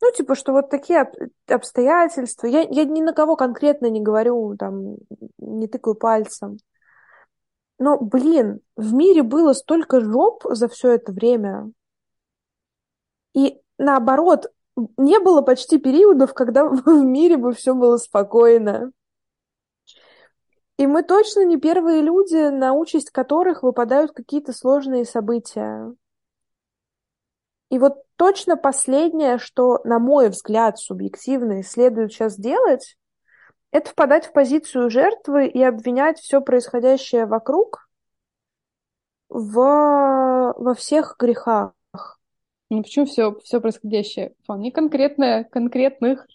Ну, 0.00 0.10
типа, 0.10 0.34
что 0.34 0.52
вот 0.52 0.70
такие 0.70 1.10
обстоятельства. 1.48 2.46
Я, 2.46 2.60
я 2.62 2.84
ни 2.84 3.00
на 3.00 3.12
кого 3.12 3.36
конкретно 3.36 3.86
не 3.86 4.00
говорю, 4.00 4.56
там, 4.58 4.96
не 5.38 5.66
тыкаю 5.66 5.94
пальцем. 5.94 6.58
Но, 7.78 7.98
блин, 7.98 8.60
в 8.76 8.92
мире 8.94 9.22
было 9.22 9.52
столько 9.52 10.00
жоп 10.00 10.44
за 10.50 10.68
все 10.68 10.92
это 10.92 11.12
время. 11.12 11.70
И 13.34 13.60
наоборот, 13.78 14.52
не 14.96 15.18
было 15.18 15.42
почти 15.42 15.78
периодов, 15.78 16.34
когда 16.34 16.64
в 16.68 17.04
мире 17.04 17.36
бы 17.36 17.52
все 17.52 17.74
было 17.74 17.96
спокойно. 17.96 18.92
И 20.76 20.86
мы 20.86 21.02
точно 21.02 21.44
не 21.44 21.56
первые 21.56 22.02
люди, 22.02 22.48
на 22.48 22.72
участь 22.72 23.10
которых 23.10 23.62
выпадают 23.62 24.12
какие-то 24.12 24.52
сложные 24.52 25.04
события. 25.04 25.94
И 27.70 27.78
вот 27.78 28.02
точно 28.16 28.56
последнее, 28.56 29.38
что, 29.38 29.80
на 29.84 29.98
мой 29.98 30.28
взгляд, 30.28 30.78
субъективно 30.78 31.62
следует 31.62 32.12
сейчас 32.12 32.36
делать, 32.36 32.96
это 33.70 33.90
впадать 33.90 34.26
в 34.26 34.32
позицию 34.32 34.90
жертвы 34.90 35.48
и 35.48 35.62
обвинять 35.62 36.20
все 36.20 36.40
происходящее 36.40 37.26
вокруг 37.26 37.88
в, 39.28 40.54
во 40.56 40.74
всех 40.74 41.16
грехах. 41.18 41.72
Ну 42.70 42.82
почему 42.82 43.06
все, 43.06 43.36
все 43.40 43.60
происходящее? 43.60 44.34
Вполне 44.44 44.70
конкретное, 44.70 45.44
конкретных. 45.44 46.26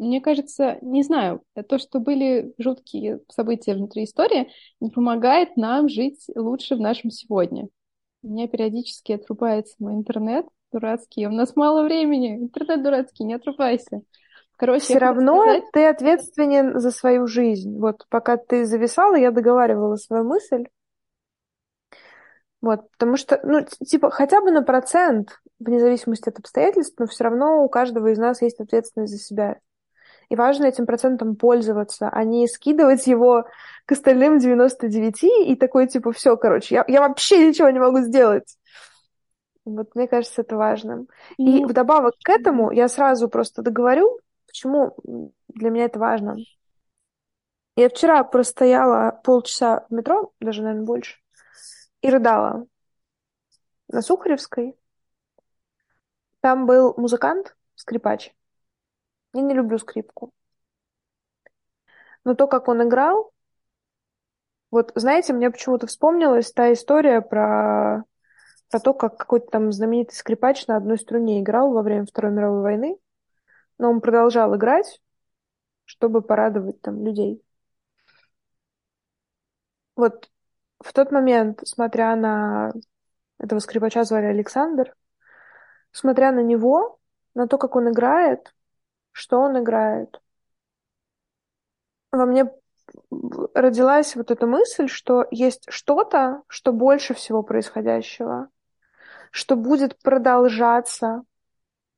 Мне 0.00 0.22
кажется, 0.22 0.78
не 0.80 1.02
знаю, 1.02 1.42
то, 1.68 1.78
что 1.78 1.98
были 2.00 2.54
жуткие 2.56 3.20
события 3.28 3.74
внутри 3.74 4.04
истории, 4.04 4.50
не 4.80 4.88
помогает 4.88 5.58
нам 5.58 5.90
жить 5.90 6.24
лучше 6.34 6.76
в 6.76 6.80
нашем 6.80 7.10
сегодня. 7.10 7.68
У 8.22 8.28
меня 8.28 8.48
периодически 8.48 9.12
отрубается 9.12 9.74
мой 9.78 9.92
интернет 9.92 10.46
дурацкий. 10.72 11.26
У 11.26 11.30
нас 11.30 11.54
мало 11.54 11.84
времени. 11.84 12.36
Интернет 12.36 12.82
дурацкий, 12.82 13.24
не 13.24 13.34
отрубайся. 13.34 14.00
Короче, 14.56 14.84
все 14.84 14.98
равно 14.98 15.42
сказать... 15.42 15.64
ты 15.70 15.86
ответственен 15.86 16.80
за 16.80 16.92
свою 16.92 17.26
жизнь. 17.26 17.78
Вот 17.78 18.06
пока 18.08 18.38
ты 18.38 18.64
зависала, 18.64 19.16
я 19.16 19.30
договаривала 19.30 19.96
свою 19.96 20.24
мысль. 20.24 20.64
Вот, 22.62 22.90
потому 22.92 23.18
что, 23.18 23.38
ну, 23.42 23.66
типа, 23.84 24.10
хотя 24.10 24.40
бы 24.40 24.50
на 24.50 24.62
процент, 24.62 25.40
вне 25.58 25.78
зависимости 25.78 26.30
от 26.30 26.38
обстоятельств, 26.38 26.98
но 26.98 27.06
все 27.06 27.24
равно 27.24 27.62
у 27.62 27.68
каждого 27.68 28.08
из 28.08 28.18
нас 28.18 28.40
есть 28.40 28.60
ответственность 28.60 29.12
за 29.12 29.18
себя. 29.18 29.60
И 30.30 30.36
важно 30.36 30.66
этим 30.66 30.86
процентом 30.86 31.34
пользоваться, 31.34 32.08
а 32.08 32.22
не 32.22 32.46
скидывать 32.46 33.08
его 33.08 33.46
к 33.84 33.92
остальным 33.92 34.38
99 34.38 35.24
и 35.24 35.56
такой, 35.56 35.88
типа, 35.88 36.12
все, 36.12 36.36
короче, 36.36 36.76
я, 36.76 36.84
я 36.86 37.00
вообще 37.00 37.48
ничего 37.48 37.68
не 37.68 37.80
могу 37.80 38.00
сделать. 38.00 38.56
Вот 39.64 39.94
мне 39.96 40.06
кажется, 40.06 40.42
это 40.42 40.56
важным. 40.56 41.08
И 41.36 41.60
ну, 41.60 41.68
вдобавок 41.68 42.14
к 42.22 42.28
этому 42.28 42.70
я 42.70 42.88
сразу 42.88 43.28
просто 43.28 43.62
договорю, 43.62 44.20
почему 44.46 44.96
для 45.48 45.70
меня 45.70 45.86
это 45.86 45.98
важно. 45.98 46.36
Я 47.74 47.88
вчера 47.88 48.22
простояла 48.22 49.20
полчаса 49.24 49.84
в 49.90 49.94
метро, 49.94 50.32
даже, 50.38 50.62
наверное, 50.62 50.86
больше, 50.86 51.18
и 52.02 52.08
рыдала 52.08 52.66
на 53.88 54.00
Сухаревской. 54.00 54.76
Там 56.40 56.66
был 56.66 56.94
музыкант, 56.96 57.56
скрипач. 57.74 58.32
Я 59.32 59.42
не 59.42 59.54
люблю 59.54 59.78
скрипку. 59.78 60.32
Но 62.24 62.34
то, 62.34 62.46
как 62.46 62.68
он 62.68 62.82
играл, 62.86 63.32
вот, 64.70 64.92
знаете, 64.94 65.32
мне 65.32 65.50
почему-то 65.50 65.86
вспомнилась 65.86 66.52
та 66.52 66.72
история 66.72 67.20
про 67.20 68.04
про 68.70 68.78
то, 68.78 68.94
как 68.94 69.16
какой-то 69.16 69.48
там 69.48 69.72
знаменитый 69.72 70.14
скрипач 70.14 70.66
на 70.68 70.76
одной 70.76 70.96
струне 70.96 71.40
играл 71.40 71.72
во 71.72 71.82
время 71.82 72.06
Второй 72.06 72.30
мировой 72.30 72.62
войны, 72.62 72.96
но 73.78 73.90
он 73.90 74.00
продолжал 74.00 74.54
играть, 74.56 75.00
чтобы 75.84 76.22
порадовать 76.22 76.80
там 76.80 77.04
людей. 77.04 77.42
Вот 79.96 80.30
в 80.78 80.92
тот 80.92 81.10
момент, 81.10 81.60
смотря 81.64 82.14
на 82.14 82.72
этого 83.38 83.58
скрипача 83.58 84.04
звали 84.04 84.26
Александр, 84.26 84.94
смотря 85.90 86.30
на 86.30 86.40
него, 86.40 86.98
на 87.34 87.48
то, 87.48 87.58
как 87.58 87.74
он 87.74 87.90
играет, 87.90 88.54
что 89.20 89.38
он 89.38 89.58
играет, 89.62 90.18
во 92.10 92.24
мне 92.24 92.50
родилась 93.54 94.16
вот 94.16 94.30
эта 94.30 94.46
мысль, 94.46 94.88
что 94.88 95.26
есть 95.30 95.66
что-то, 95.68 96.42
что 96.48 96.72
больше 96.72 97.12
всего 97.12 97.42
происходящего, 97.42 98.48
что 99.30 99.56
будет 99.56 100.00
продолжаться 100.02 101.22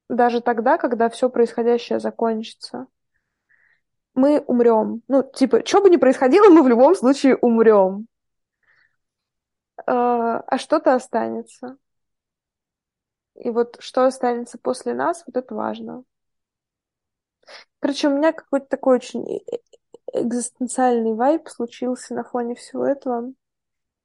даже 0.08 0.40
тогда, 0.40 0.78
когда 0.78 1.08
все 1.08 1.30
происходящее 1.30 2.00
закончится. 2.00 2.88
Мы 4.14 4.40
умрем. 4.40 5.02
Ну, 5.08 5.22
типа, 5.22 5.64
что 5.64 5.80
бы 5.80 5.88
ни 5.88 5.96
происходило, 5.96 6.50
мы 6.50 6.62
в 6.62 6.68
любом 6.68 6.94
случае 6.96 7.36
умрем. 7.36 8.06
А, 9.86 10.40
а 10.40 10.58
что-то 10.58 10.94
останется. 10.94 11.78
И 13.36 13.48
вот 13.48 13.76
что 13.78 14.04
останется 14.04 14.58
после 14.58 14.92
нас, 14.92 15.22
вот 15.26 15.36
это 15.36 15.54
важно. 15.54 16.04
Короче, 17.80 18.08
у 18.08 18.16
меня 18.16 18.32
какой-то 18.32 18.66
такой 18.66 18.96
очень 18.96 19.26
э, 19.26 19.40
э, 20.12 20.22
экзистенциальный 20.22 21.14
вайб 21.14 21.48
случился 21.48 22.14
на 22.14 22.24
фоне 22.24 22.54
всего 22.54 22.86
этого. 22.86 23.32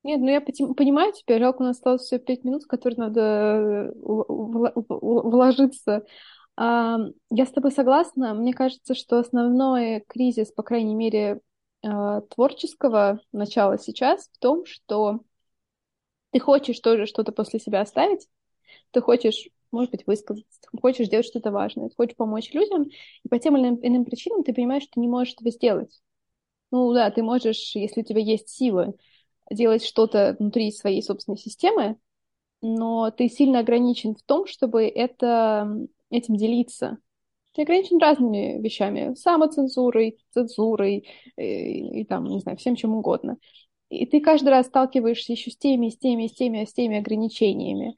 Нет, 0.04 0.19
ну 0.19 0.30
я 0.30 0.41
понимаю 0.41 1.13
тебя, 1.13 1.39
жалко, 1.39 1.62
у 1.62 1.65
нас 1.65 1.78
осталось 1.78 2.04
всего 2.04 2.19
пять 2.19 2.43
минут, 2.43 2.63
в 2.63 2.67
которые 2.67 2.97
надо 2.97 3.21
э, 3.21 3.91
вложиться. 3.95 6.06
Я 6.60 7.45
с 7.45 7.52
тобой 7.52 7.71
согласна. 7.71 8.34
Мне 8.34 8.52
кажется, 8.52 8.95
что 8.95 9.19
основной 9.19 10.04
кризис, 10.08 10.52
по 10.52 10.63
крайней 10.63 10.95
мере, 10.95 11.39
а, 11.84 12.21
творческого 12.21 13.19
начала 13.32 13.78
сейчас 13.78 14.28
в 14.34 14.39
том, 14.39 14.65
что 14.65 15.21
ты 16.32 16.39
хочешь 16.39 16.80
тоже 16.80 17.06
что-то 17.06 17.32
после 17.32 17.60
себя 17.60 17.82
оставить, 17.82 18.28
ты 18.91 19.02
хочешь, 19.02 19.50
может 19.71 19.91
быть, 19.91 20.08
высказаться, 20.08 20.60
хочешь 20.82 21.08
сделать 21.08 21.25
что-то 21.25 21.51
важное, 21.51 21.89
хочешь 21.95 22.15
помочь 22.15 22.53
людям, 22.53 22.84
и 22.84 23.27
по 23.30 23.39
тем 23.39 23.58
или 23.58 23.67
иным 23.88 24.06
причинам 24.06 24.43
ты 24.43 24.53
понимаешь, 24.53 24.84
что 24.84 24.93
ты 24.93 24.99
не 24.99 25.08
можешь 25.08 25.34
этого 25.34 25.51
сделать. 25.51 26.01
Ну 26.71 26.93
да, 26.93 27.12
ты 27.12 27.23
можешь, 27.23 27.75
если 27.75 28.01
у 28.01 28.03
тебя 28.03 28.21
есть 28.21 28.49
силы, 28.49 28.93
делать 29.49 29.86
что-то 29.86 30.36
внутри 30.39 30.71
своей 30.71 31.01
собственной 31.01 31.38
системы, 31.38 31.97
но 32.62 33.12
ты 33.12 33.30
сильно 33.30 33.60
ограничен 33.60 34.15
в 34.15 34.23
том, 34.23 34.47
чтобы 34.47 34.88
это, 34.88 35.69
этим 36.10 36.36
делиться. 36.36 36.97
Ты 37.53 37.63
ограничен 37.63 37.99
разными 37.99 38.62
вещами, 38.62 39.15
самоцензурой, 39.15 40.19
цензурой 40.32 41.08
и, 41.38 41.41
и, 41.41 42.01
и 42.01 42.06
там, 42.06 42.25
не 42.25 42.39
знаю, 42.39 42.58
всем 42.58 42.75
чем 42.75 42.95
угодно. 42.95 43.38
И 43.89 44.06
ты 44.06 44.19
каждый 44.19 44.49
раз 44.49 44.67
сталкиваешься 44.67 45.34
еще 45.34 45.49
с 45.49 45.58
теми, 45.58 45.89
с 45.89 45.97
теми, 45.97 46.28
с 46.28 46.34
теми, 46.34 46.65
с 46.65 46.74
теми 46.74 46.97
ограничениями. 46.97 47.95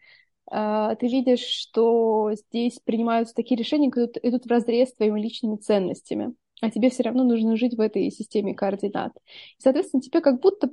Uh, 0.51 0.95
ты 0.95 1.07
видишь, 1.07 1.45
что 1.45 2.31
здесь 2.33 2.79
принимаются 2.79 3.35
такие 3.35 3.55
решения, 3.55 3.91
которые 3.91 4.29
идут 4.29 4.45
в 4.45 4.49
разрез 4.49 4.89
с 4.89 4.95
твоими 4.95 5.21
личными 5.21 5.57
ценностями 5.57 6.33
а 6.61 6.69
тебе 6.69 6.89
все 6.89 7.03
равно 7.03 7.23
нужно 7.23 7.55
жить 7.55 7.75
в 7.75 7.81
этой 7.81 8.11
системе 8.11 8.53
координат. 8.53 9.13
И, 9.57 9.61
соответственно, 9.61 10.01
тебе 10.01 10.21
как 10.21 10.41
будто, 10.41 10.69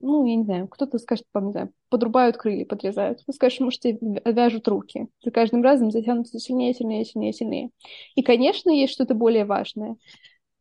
ну, 0.00 0.24
я 0.26 0.36
не 0.36 0.44
знаю, 0.44 0.68
кто-то 0.68 0.98
скажет, 0.98 1.24
не 1.34 1.52
знаю, 1.52 1.72
подрубают 1.88 2.36
крылья, 2.36 2.66
подрезают. 2.66 3.24
Ты 3.24 3.32
скажешь, 3.32 3.60
может, 3.60 3.80
тебе 3.80 4.20
вяжут 4.24 4.68
руки. 4.68 5.08
За 5.24 5.30
каждым 5.30 5.62
разом 5.62 5.90
затянутся 5.90 6.38
сильнее, 6.38 6.74
сильнее, 6.74 7.04
сильнее, 7.04 7.32
сильнее. 7.32 7.70
И, 8.14 8.22
конечно, 8.22 8.70
есть 8.70 8.92
что-то 8.92 9.14
более 9.14 9.44
важное. 9.44 9.96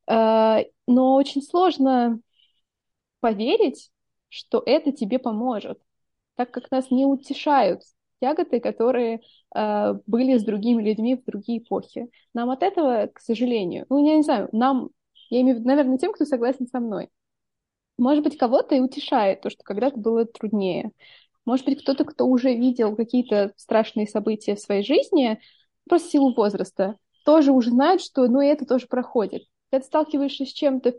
А, 0.08 0.64
но 0.88 1.16
очень 1.16 1.42
сложно 1.42 2.20
поверить, 3.20 3.92
что 4.30 4.64
это 4.66 4.92
тебе 4.92 5.20
поможет, 5.20 5.82
так 6.36 6.52
как 6.52 6.72
нас 6.72 6.90
не 6.90 7.06
утешают 7.06 7.82
тяготы, 8.22 8.60
которые 8.60 9.22
э, 9.56 9.94
были 10.06 10.38
с 10.38 10.44
другими 10.44 10.82
людьми 10.82 11.16
в 11.16 11.26
другие 11.26 11.60
эпохи. 11.60 12.10
Нам 12.34 12.50
от 12.50 12.64
этого, 12.64 13.08
к 13.14 13.20
сожалению, 13.20 13.86
ну, 13.90 14.06
я 14.06 14.16
не 14.16 14.24
знаю, 14.24 14.50
нам, 14.52 14.90
я 15.30 15.42
имею 15.42 15.58
в 15.58 15.60
виду, 15.60 15.70
наверное, 15.70 15.98
тем, 15.98 16.14
кто 16.14 16.26
согласен 16.26 16.68
со 16.68 16.80
мной. 16.80 17.10
Может 17.98 18.24
быть, 18.24 18.38
кого-то 18.38 18.76
и 18.76 18.80
утешает 18.80 19.42
то, 19.42 19.50
что 19.50 19.64
когда-то 19.64 19.98
было 19.98 20.26
труднее. 20.26 20.92
Может 21.46 21.66
быть, 21.66 21.82
кто-то, 21.82 22.06
кто 22.06 22.26
уже 22.26 22.54
видел 22.54 22.96
какие-то 22.96 23.54
страшные 23.58 24.08
события 24.08 24.56
в 24.56 24.60
своей 24.60 24.84
жизни, 24.84 25.40
просто 25.88 26.10
силу 26.10 26.34
возраста, 26.34 26.98
тоже 27.26 27.52
уже 27.52 27.72
знает, 27.72 28.02
что 28.02 28.28
ну 28.28 28.42
и 28.42 28.48
это 28.48 28.66
тоже 28.66 28.88
проходит. 28.88 29.44
Когда 29.70 29.82
ты 29.82 29.88
сталкиваешься 29.88 30.46
с 30.46 30.54
чем-то 30.54 30.94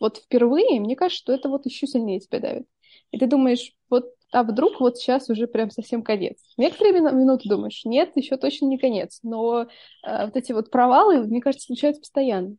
вот 0.00 0.18
впервые, 0.18 0.80
мне 0.80 0.96
кажется, 0.96 1.22
что 1.22 1.32
это 1.32 1.48
вот 1.48 1.66
еще 1.66 1.86
сильнее 1.86 2.20
тебя 2.20 2.40
давит. 2.40 2.66
И 3.10 3.18
ты 3.18 3.26
думаешь, 3.26 3.72
вот 3.90 4.12
а 4.34 4.42
вдруг 4.42 4.80
вот 4.80 4.98
сейчас 4.98 5.30
уже 5.30 5.46
прям 5.46 5.70
совсем 5.70 6.02
конец. 6.02 6.36
Некоторые 6.56 7.00
минуты 7.00 7.48
думаешь, 7.48 7.82
нет, 7.84 8.10
еще 8.16 8.36
точно 8.36 8.66
не 8.66 8.78
конец. 8.78 9.20
Но 9.22 9.62
э, 9.62 10.24
вот 10.24 10.36
эти 10.36 10.52
вот 10.52 10.70
провалы, 10.70 11.20
мне 11.20 11.40
кажется, 11.40 11.66
случаются 11.66 12.00
постоянно. 12.00 12.56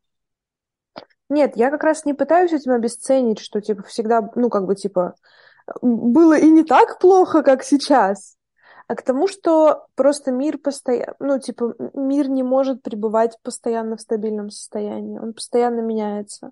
Нет, 1.30 1.58
я 1.58 1.70
как 1.72 1.84
раз 1.84 2.06
не 2.06 2.14
пытаюсь 2.14 2.54
этим 2.54 2.72
обесценить, 2.72 3.40
что, 3.40 3.60
типа, 3.60 3.84
всегда, 3.84 4.30
ну, 4.36 4.50
как 4.50 4.66
бы, 4.66 4.76
типа, 4.76 5.16
было 5.82 6.38
и 6.38 6.48
не 6.48 6.64
так 6.64 7.00
плохо, 7.00 7.44
как 7.44 7.64
сейчас, 7.64 8.38
а 8.88 8.96
к 8.96 9.02
тому, 9.02 9.28
что 9.28 9.88
просто 9.96 10.32
мир 10.32 10.58
постоянно, 10.60 11.16
ну, 11.20 11.40
типа, 11.40 11.76
мир 11.94 12.30
не 12.30 12.44
может 12.44 12.84
пребывать 12.84 13.38
постоянно 13.44 13.98
в 13.98 14.02
стабильном 14.02 14.50
состоянии, 14.50 15.20
он 15.20 15.34
постоянно 15.34 15.82
меняется, 15.82 16.52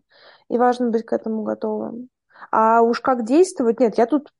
и 0.49 0.57
важно 0.57 0.89
быть 0.89 1.05
к 1.05 1.13
этому 1.13 1.43
готовым. 1.43 2.09
А 2.51 2.81
уж 2.81 2.99
как 2.99 3.25
действовать, 3.25 3.79
нет, 3.79 3.97
я 3.97 4.05
тут 4.05 4.31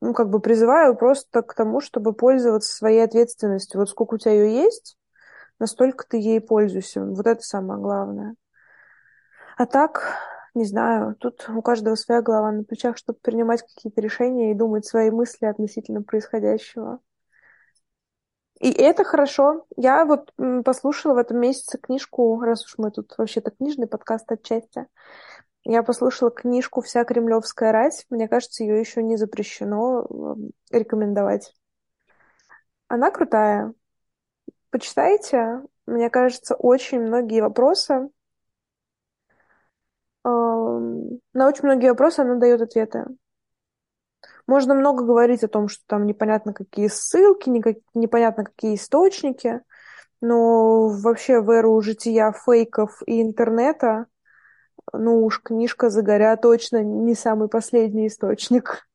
ну, 0.00 0.14
как 0.14 0.30
бы 0.30 0.40
призываю 0.40 0.96
просто 0.96 1.42
к 1.42 1.54
тому, 1.54 1.80
чтобы 1.80 2.12
пользоваться 2.12 2.74
своей 2.74 3.04
ответственностью. 3.04 3.80
Вот 3.80 3.88
сколько 3.88 4.14
у 4.14 4.18
тебя 4.18 4.32
ее 4.32 4.62
есть, 4.64 4.96
настолько 5.58 6.04
ты 6.06 6.18
ей 6.18 6.40
пользуешься. 6.40 7.04
Вот 7.04 7.26
это 7.26 7.42
самое 7.42 7.80
главное. 7.80 8.34
А 9.56 9.66
так, 9.66 10.18
не 10.54 10.64
знаю, 10.64 11.14
тут 11.16 11.48
у 11.48 11.62
каждого 11.62 11.94
своя 11.94 12.22
голова 12.22 12.50
на 12.50 12.64
плечах, 12.64 12.96
чтобы 12.96 13.18
принимать 13.22 13.62
какие-то 13.62 14.00
решения 14.00 14.50
и 14.50 14.54
думать 14.54 14.86
свои 14.86 15.10
мысли 15.10 15.46
относительно 15.46 16.02
происходящего. 16.02 17.00
И 18.60 18.70
это 18.70 19.02
хорошо. 19.02 19.66
Я 19.76 20.04
вот 20.04 20.32
послушала 20.64 21.14
в 21.14 21.18
этом 21.18 21.38
месяце 21.38 21.78
книжку, 21.78 22.40
раз 22.40 22.64
уж 22.64 22.78
мы 22.78 22.90
тут 22.92 23.12
вообще-то 23.18 23.50
книжный 23.50 23.88
подкаст 23.88 24.30
отчасти. 24.30 24.86
Я 25.64 25.82
послушала 25.82 26.30
книжку 26.30 26.80
«Вся 26.80 27.04
кремлевская 27.04 27.72
рать». 27.72 28.06
Мне 28.10 28.28
кажется, 28.28 28.64
ее 28.64 28.80
еще 28.80 29.02
не 29.02 29.16
запрещено 29.16 30.36
рекомендовать. 30.70 31.54
Она 32.88 33.10
крутая. 33.10 33.72
Почитайте. 34.70 35.62
Мне 35.86 36.10
кажется, 36.10 36.54
очень 36.54 37.00
многие 37.00 37.40
вопросы 37.40 38.10
на 40.24 41.48
очень 41.48 41.64
многие 41.64 41.88
вопросы 41.88 42.20
она 42.20 42.36
дает 42.36 42.60
ответы. 42.60 43.06
Можно 44.46 44.74
много 44.74 45.04
говорить 45.04 45.42
о 45.44 45.48
том, 45.48 45.68
что 45.68 45.82
там 45.86 46.06
непонятно 46.06 46.52
какие 46.52 46.88
ссылки, 46.88 47.48
непонятно 47.94 48.44
какие 48.44 48.74
источники, 48.74 49.60
но 50.20 50.88
вообще 50.88 51.40
в 51.40 51.50
эру 51.50 51.80
жития 51.80 52.32
фейков 52.32 53.02
и 53.06 53.22
интернета, 53.22 54.06
ну 54.92 55.24
уж 55.24 55.40
книжка 55.40 55.90
«Загоря» 55.90 56.36
точно 56.36 56.82
не 56.82 57.14
самый 57.14 57.48
последний 57.48 58.06
источник. 58.08 58.88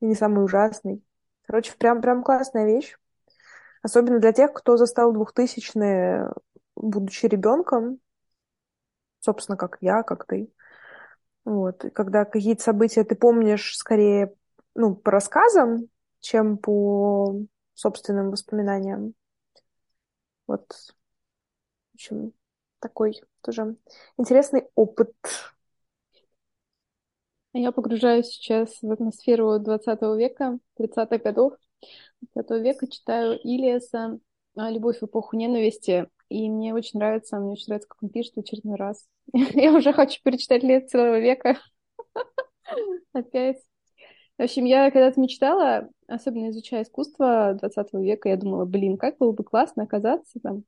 И 0.00 0.06
не 0.06 0.14
самый 0.14 0.44
ужасный. 0.44 1.02
Короче, 1.42 1.74
прям, 1.76 2.00
прям 2.00 2.22
классная 2.22 2.66
вещь. 2.66 2.96
Особенно 3.82 4.18
для 4.18 4.32
тех, 4.32 4.52
кто 4.52 4.76
застал 4.76 5.12
двухтысячные, 5.12 6.32
будучи 6.76 7.26
ребенком, 7.26 8.00
собственно, 9.20 9.56
как 9.56 9.78
я, 9.80 10.02
как 10.02 10.26
ты. 10.26 10.52
Вот. 11.44 11.84
И 11.84 11.90
когда 11.90 12.24
какие-то 12.24 12.62
события 12.62 13.04
ты 13.04 13.14
помнишь 13.14 13.76
скорее 13.76 14.34
ну, 14.74 14.94
по 14.94 15.10
рассказам, 15.10 15.88
чем 16.20 16.58
по 16.58 17.40
собственным 17.74 18.30
воспоминаниям. 18.30 19.14
Вот. 20.46 20.72
В 21.92 21.94
общем, 21.94 22.32
такой 22.80 23.20
тоже 23.42 23.76
интересный 24.16 24.68
опыт. 24.74 25.12
Я 27.52 27.72
погружаюсь 27.72 28.26
сейчас 28.26 28.78
в 28.82 28.90
атмосферу 28.90 29.58
20 29.58 30.16
века, 30.16 30.58
30-х 30.76 31.18
годов 31.18 31.54
20 32.34 32.62
века, 32.62 32.86
читаю 32.88 33.38
Илиаса 33.38 34.18
«Любовь 34.54 34.98
в 35.00 35.04
эпоху 35.04 35.36
ненависти», 35.36 36.08
и 36.28 36.50
мне 36.50 36.74
очень 36.74 36.98
нравится, 36.98 37.38
мне 37.38 37.52
очень 37.52 37.66
нравится, 37.68 37.88
как 37.88 38.02
он 38.02 38.10
пишет 38.10 38.34
в 38.34 38.40
очередной 38.40 38.76
раз. 38.76 39.06
Я 39.32 39.72
уже 39.72 39.92
хочу 39.92 40.20
перечитать 40.22 40.62
лет 40.62 40.90
целого 40.90 41.18
века. 41.18 41.58
Опять. 43.12 43.58
В 44.36 44.42
общем, 44.42 44.66
я 44.66 44.90
когда-то 44.92 45.20
мечтала, 45.20 45.88
особенно 46.06 46.50
изучая 46.50 46.84
искусство 46.84 47.56
20 47.60 47.98
века, 48.04 48.28
я 48.28 48.36
думала, 48.36 48.66
блин, 48.66 48.96
как 48.96 49.18
было 49.18 49.32
бы 49.32 49.42
классно 49.42 49.82
оказаться 49.82 50.38
там 50.40 50.62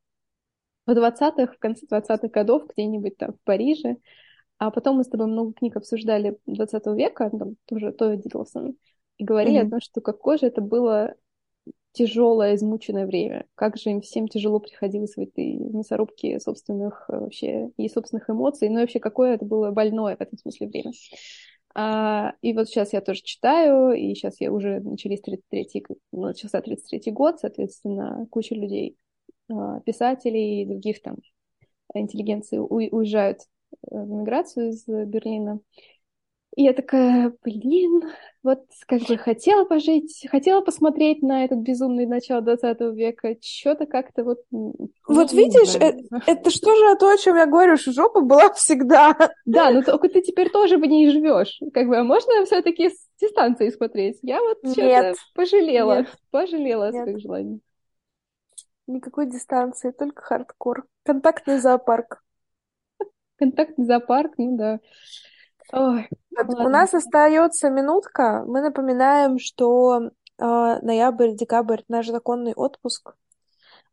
в 0.95 0.99
20-х, 0.99 1.53
в 1.53 1.59
конце 1.59 1.87
20-х 1.87 2.29
годов, 2.29 2.65
где-нибудь 2.69 3.17
там 3.17 3.33
в 3.33 3.41
Париже. 3.45 3.97
А 4.59 4.71
потом 4.71 4.97
мы 4.97 5.05
с 5.05 5.09
тобой 5.09 5.27
много 5.27 5.53
книг 5.55 5.77
обсуждали 5.77 6.39
20 6.47 6.87
века, 6.89 7.31
там 7.31 7.57
тоже 7.67 7.93
Тови 7.93 8.19
Дидлсон, 8.19 8.77
и 9.17 9.25
говорили 9.25 9.61
mm-hmm. 9.61 9.67
о 9.67 9.71
том, 9.71 9.81
что 9.81 10.01
какое 10.01 10.37
же 10.37 10.47
это 10.47 10.61
было 10.61 11.15
тяжелое, 11.93 12.55
измученное 12.55 13.07
время. 13.07 13.47
Как 13.55 13.77
же 13.77 13.91
им 13.91 14.01
всем 14.01 14.29
тяжело 14.29 14.61
приходилось 14.61 15.15
в 15.15 15.21
этой 15.21 15.55
мясорубке 15.55 16.39
собственных 16.39 17.07
э, 17.09 17.19
вообще 17.19 17.71
и 17.77 17.89
собственных 17.89 18.31
эмоций. 18.31 18.69
Ну 18.69 18.79
и 18.79 18.81
вообще, 18.83 19.01
какое 19.01 19.35
это 19.35 19.45
было 19.45 19.71
больное 19.71 20.17
в 20.17 20.21
этом 20.21 20.39
смысле 20.39 20.69
время. 20.69 20.93
А, 21.75 22.35
и 22.43 22.53
вот 22.53 22.69
сейчас 22.69 22.93
я 22.93 23.01
тоже 23.01 23.23
читаю, 23.23 23.93
и 23.93 24.15
сейчас 24.15 24.41
я 24.41 24.53
уже 24.53 24.81
начались 24.81 25.21
33 25.21 25.87
ну, 26.13 26.23
начался 26.23 26.61
33 26.61 27.13
год, 27.13 27.41
соответственно, 27.41 28.27
куча 28.31 28.55
людей, 28.55 28.97
писателей 29.85 30.63
и 30.63 30.67
других 30.67 31.03
там 31.03 31.17
интеллигенции 31.95 32.59
уезжают 32.59 33.41
э, 33.91 33.97
в 33.97 34.09
миграцию 34.09 34.71
из 34.71 34.85
Берлина. 34.87 35.61
И 36.57 36.65
я 36.65 36.73
такая, 36.73 37.33
блин, 37.45 38.03
вот 38.43 38.65
как 38.87 39.03
бы 39.03 39.17
хотела 39.17 39.65
пожить, 39.65 40.27
хотела 40.29 40.63
посмотреть 40.63 41.23
на 41.23 41.45
этот 41.45 41.61
безумный 41.61 42.07
начало 42.07 42.41
20 42.41 42.81
века, 42.97 43.37
что-то 43.41 43.87
как-то 43.87 44.25
вот... 44.25 44.39
Вот 44.51 45.33
видишь, 45.33 45.77
это, 45.77 46.01
это 46.27 46.51
что 46.51 46.75
же 46.75 46.97
то, 46.97 47.09
о 47.09 47.17
чем 47.19 47.37
я 47.37 47.47
говорю, 47.47 47.77
что 47.77 47.93
жопа 47.93 48.21
была 48.23 48.53
всегда. 48.53 49.15
Да, 49.47 49.71
но 49.71 49.83
только 49.83 50.09
ты 50.09 50.23
теперь 50.23 50.51
тоже 50.51 50.77
в 50.77 50.85
ней 50.85 51.09
живешь. 51.11 51.61
Как 51.73 51.87
бы, 51.87 51.99
а 51.99 52.03
можно 52.03 52.45
все-таки 52.45 52.91
с 52.91 53.09
дистанции 53.21 53.71
смотреть? 53.71 54.19
Я 54.23 54.41
вот 54.41 54.59
что-то 54.73 55.15
пожалела, 55.35 55.99
Нет. 55.99 56.09
пожалела 56.33 56.89
о 56.89 56.93
своих 56.93 57.21
желаниях. 57.21 57.61
Никакой 58.91 59.27
дистанции, 59.27 59.93
только 59.93 60.21
хардкор. 60.23 60.85
Контактный 61.05 61.59
зоопарк. 61.59 62.25
Контактный 63.37 63.87
зоопарк, 63.87 64.33
ну 64.37 64.57
да. 64.57 64.81
Ой, 65.73 66.09
у 66.37 66.69
нас 66.69 66.93
остается 66.93 67.71
минутка. 67.71 68.45
Мы 68.49 68.61
напоминаем, 68.61 69.39
что 69.39 70.01
э, 70.07 70.11
ноябрь, 70.39 71.35
декабрь 71.37 71.83
наш 71.87 72.09
законный 72.09 72.53
отпуск. 72.53 73.15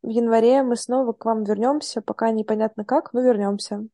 В 0.01 0.09
январе 0.09 0.63
мы 0.63 0.75
снова 0.75 1.13
к 1.13 1.25
вам 1.25 1.43
вернемся, 1.43 2.01
пока 2.01 2.31
непонятно 2.31 2.83
как, 2.83 3.13
но 3.13 3.21
вернемся. 3.21 3.85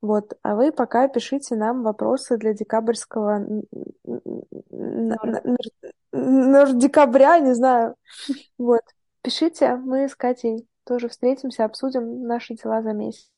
Вот, 0.00 0.38
а 0.42 0.54
вы 0.54 0.70
пока 0.70 1.08
пишите 1.08 1.56
нам 1.56 1.82
вопросы 1.82 2.36
для 2.36 2.54
декабрьского 2.54 3.44
декабря, 6.12 7.40
не 7.40 7.54
знаю. 7.54 7.96
Вот, 8.56 8.82
пишите, 9.28 9.76
мы 9.76 10.08
с 10.08 10.16
Катей 10.16 10.66
тоже 10.84 11.10
встретимся, 11.10 11.66
обсудим 11.66 12.22
наши 12.22 12.54
дела 12.54 12.80
за 12.80 12.94
месяц. 12.94 13.30